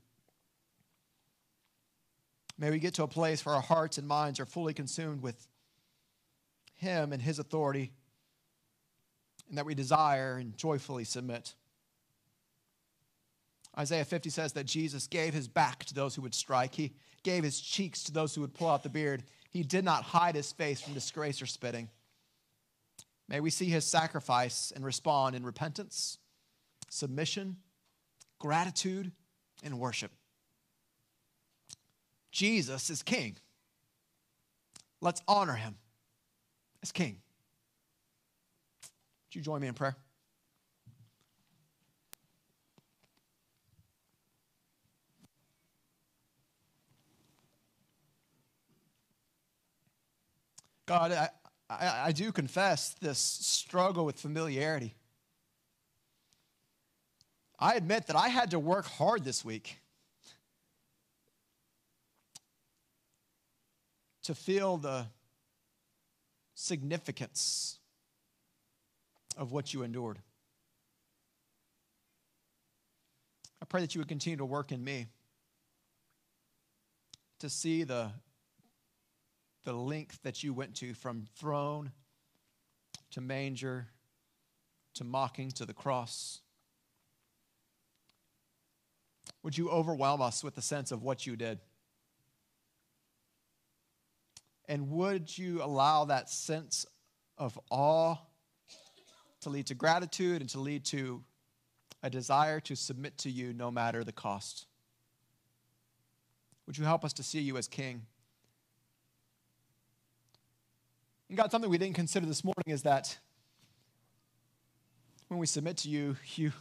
May 2.57 2.72
we 2.72 2.80
get 2.80 2.93
to 2.93 3.03
a 3.03 3.07
place 3.07 3.45
where 3.45 3.55
our 3.55 3.61
hearts 3.61 3.97
and 3.97 4.07
minds 4.07 4.39
are 4.39 4.45
fully 4.45 4.74
consumed 4.74 5.22
with 5.22 5.47
Him 6.76 7.11
and 7.11 7.22
His 7.22 7.39
authority, 7.39 7.91
and 9.49 9.57
that 9.57 9.66
we 9.66 9.76
desire 9.76 10.38
and 10.38 10.57
joyfully 10.57 11.03
submit. 11.03 11.55
Isaiah 13.78 14.05
50 14.05 14.30
says 14.30 14.53
that 14.53 14.65
Jesus 14.65 15.07
gave 15.07 15.34
his 15.34 15.47
back 15.47 15.84
to 15.86 15.93
those 15.93 16.15
who 16.15 16.21
would 16.21 16.34
strike. 16.34 16.76
He 16.76 16.93
gave 17.23 17.43
his 17.43 17.59
cheeks 17.59 18.03
to 18.03 18.13
those 18.13 18.34
who 18.34 18.41
would 18.41 18.53
pull 18.53 18.69
out 18.69 18.84
the 18.84 18.89
beard. 18.89 19.23
He 19.49 19.63
did 19.63 19.84
not 19.84 20.03
hide 20.03 20.36
his 20.36 20.51
face 20.51 20.82
from 20.82 20.93
disgrace 20.93 21.41
or 21.41 21.45
spitting. 21.45 21.89
May 23.28 23.39
we 23.39 23.49
see 23.49 23.65
his 23.65 23.86
sacrifice 23.86 24.71
and 24.76 24.86
respond 24.86 25.36
in 25.36 25.45
repentance, 25.45 26.19
submission, 26.89 27.57
gratitude, 28.39 29.11
and 29.63 29.80
worship. 29.80 30.11
Jesus 32.32 32.89
is 32.89 33.01
king. 33.01 33.38
Let's 35.01 35.21
honor 35.28 35.53
him 35.53 35.76
as 36.84 36.91
king. 36.91 37.21
Would 39.28 39.36
you 39.36 39.41
join 39.41 39.61
me 39.61 39.67
in 39.67 39.73
prayer? 39.73 39.95
God, 50.86 51.11
I, 51.11 51.29
I, 51.69 52.07
I 52.07 52.11
do 52.11 52.31
confess 52.31 52.95
this 53.01 53.17
struggle 53.17 54.05
with 54.05 54.19
familiarity. 54.19 54.93
I 57.57 57.75
admit 57.75 58.07
that 58.07 58.15
I 58.15 58.27
had 58.27 58.51
to 58.51 58.59
work 58.59 58.86
hard 58.86 59.23
this 59.23 59.43
week 59.43 59.77
to 64.23 64.36
feel 64.36 64.77
the 64.77 65.05
significance 66.53 67.79
of 69.38 69.51
what 69.51 69.73
you 69.73 69.83
endured. 69.83 70.19
I 73.61 73.65
pray 73.65 73.81
that 73.81 73.95
you 73.95 74.01
would 74.01 74.07
continue 74.07 74.38
to 74.38 74.45
work 74.45 74.71
in 74.71 74.83
me 74.83 75.07
to 77.39 77.49
see 77.49 77.83
the 77.83 78.11
the 79.66 79.74
length 79.74 80.20
that 80.24 80.43
you 80.43 80.53
went 80.53 80.76
to 80.76 80.93
from 80.93 81.26
throne 81.36 81.91
to 83.11 83.22
manger 83.22 83.88
to 84.93 85.03
mocking 85.03 85.51
to 85.51 85.66
the 85.66 85.74
cross. 85.74 86.39
Would 89.43 89.57
you 89.57 89.70
overwhelm 89.70 90.22
us 90.22 90.43
with 90.43 90.55
the 90.55 90.61
sense 90.61 90.91
of 90.91 91.03
what 91.03 91.28
you 91.28 91.36
did? 91.36 91.59
And 94.68 94.89
would 94.89 95.38
you 95.38 95.61
allow 95.61 96.05
that 96.05 96.30
sense 96.30 96.86
of 97.38 97.59
awe 97.70 98.16
to 99.41 99.49
lead 99.49 99.68
to 99.68 99.76
gratitude 99.76 100.41
and 100.41 100.49
to 100.51 100.59
lead 100.59 100.86
to 100.86 101.24
a 102.01 102.09
desire 102.09 102.59
to 102.61 102.76
submit 102.76 103.18
to 103.20 103.30
you 103.30 103.53
no 103.53 103.70
matter 103.70 104.03
the 104.03 104.11
cost? 104.11 104.66
Would 106.66 106.78
you 106.78 106.86
help 106.86 107.05
us 107.05 107.13
to 107.13 107.24
see 107.24 107.41
you 107.41 107.57
as 107.57 107.68
King? 107.68 108.07
And 111.30 111.38
God, 111.38 111.51
something 111.51 111.69
we 111.69 111.78
didn't 111.78 111.95
consider 111.95 112.26
this 112.26 112.43
morning 112.43 112.67
is 112.67 112.84
that 112.84 113.17
when 115.28 115.39
we 115.39 115.47
submit 115.47 115.78
to 115.78 115.89
you, 115.89 116.15
you, 116.36 116.51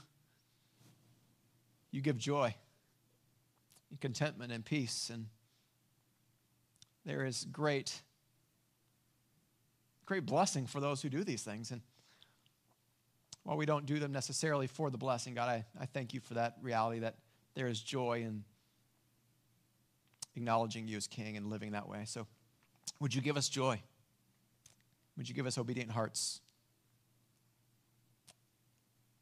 you 1.90 2.00
give 2.00 2.16
joy 2.16 2.54
and 3.90 4.00
contentment 4.00 4.52
and 4.52 4.64
peace. 4.64 5.10
And 5.12 5.26
there 7.04 7.26
is 7.26 7.46
great, 7.52 8.00
great 10.06 10.24
blessing 10.24 10.66
for 10.66 10.80
those 10.80 11.02
who 11.02 11.10
do 11.10 11.24
these 11.24 11.42
things. 11.42 11.70
And 11.70 11.82
while 13.42 13.58
we 13.58 13.66
don't 13.66 13.84
do 13.84 13.98
them 13.98 14.12
necessarily 14.12 14.66
for 14.66 14.88
the 14.88 14.96
blessing, 14.96 15.34
God, 15.34 15.50
I, 15.50 15.64
I 15.78 15.84
thank 15.86 16.14
you 16.14 16.20
for 16.20 16.34
that 16.34 16.56
reality 16.62 17.00
that 17.00 17.16
there 17.54 17.66
is 17.66 17.80
joy 17.80 18.22
in 18.26 18.44
acknowledging 20.36 20.88
you 20.88 20.96
as 20.96 21.06
King 21.06 21.36
and 21.36 21.50
living 21.50 21.72
that 21.72 21.86
way. 21.86 22.04
So 22.06 22.26
would 22.98 23.14
you 23.14 23.20
give 23.20 23.36
us 23.36 23.50
joy? 23.50 23.80
Would 25.16 25.28
you 25.28 25.34
give 25.34 25.46
us 25.46 25.58
obedient 25.58 25.90
hearts? 25.90 26.40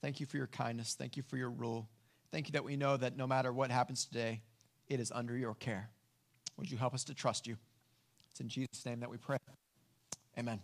Thank 0.01 0.21
you 0.21 0.27
for 0.27 0.37
your 0.37 0.49
kindness. 0.49 0.95
Thank 0.99 1.17
you 1.17 1.23
for 1.23 1.37
your 1.37 1.51
rule. 1.51 1.89
Thank 2.33 2.49
you 2.49 2.53
that 2.53 2.65
we 2.65 2.77
know 2.77 2.97
that 2.97 3.17
no 3.17 3.27
matter 3.27 3.53
what 3.53 3.71
happens 3.71 4.05
today, 4.05 4.43
it 4.89 4.99
is 5.01 5.13
under 5.13 5.37
your 5.37 5.55
care. 5.55 5.91
Would 6.57 6.71
you 6.71 6.77
help 6.77 6.95
us 6.95 7.05
to 7.05 7.15
trust 7.15 7.47
you? 7.47 7.57
It's 8.31 8.41
in 8.41 8.49
Jesus' 8.49 8.85
name 8.85 9.01
that 9.01 9.11
we 9.11 9.19
pray. 9.19 9.39
Amen. 10.39 10.61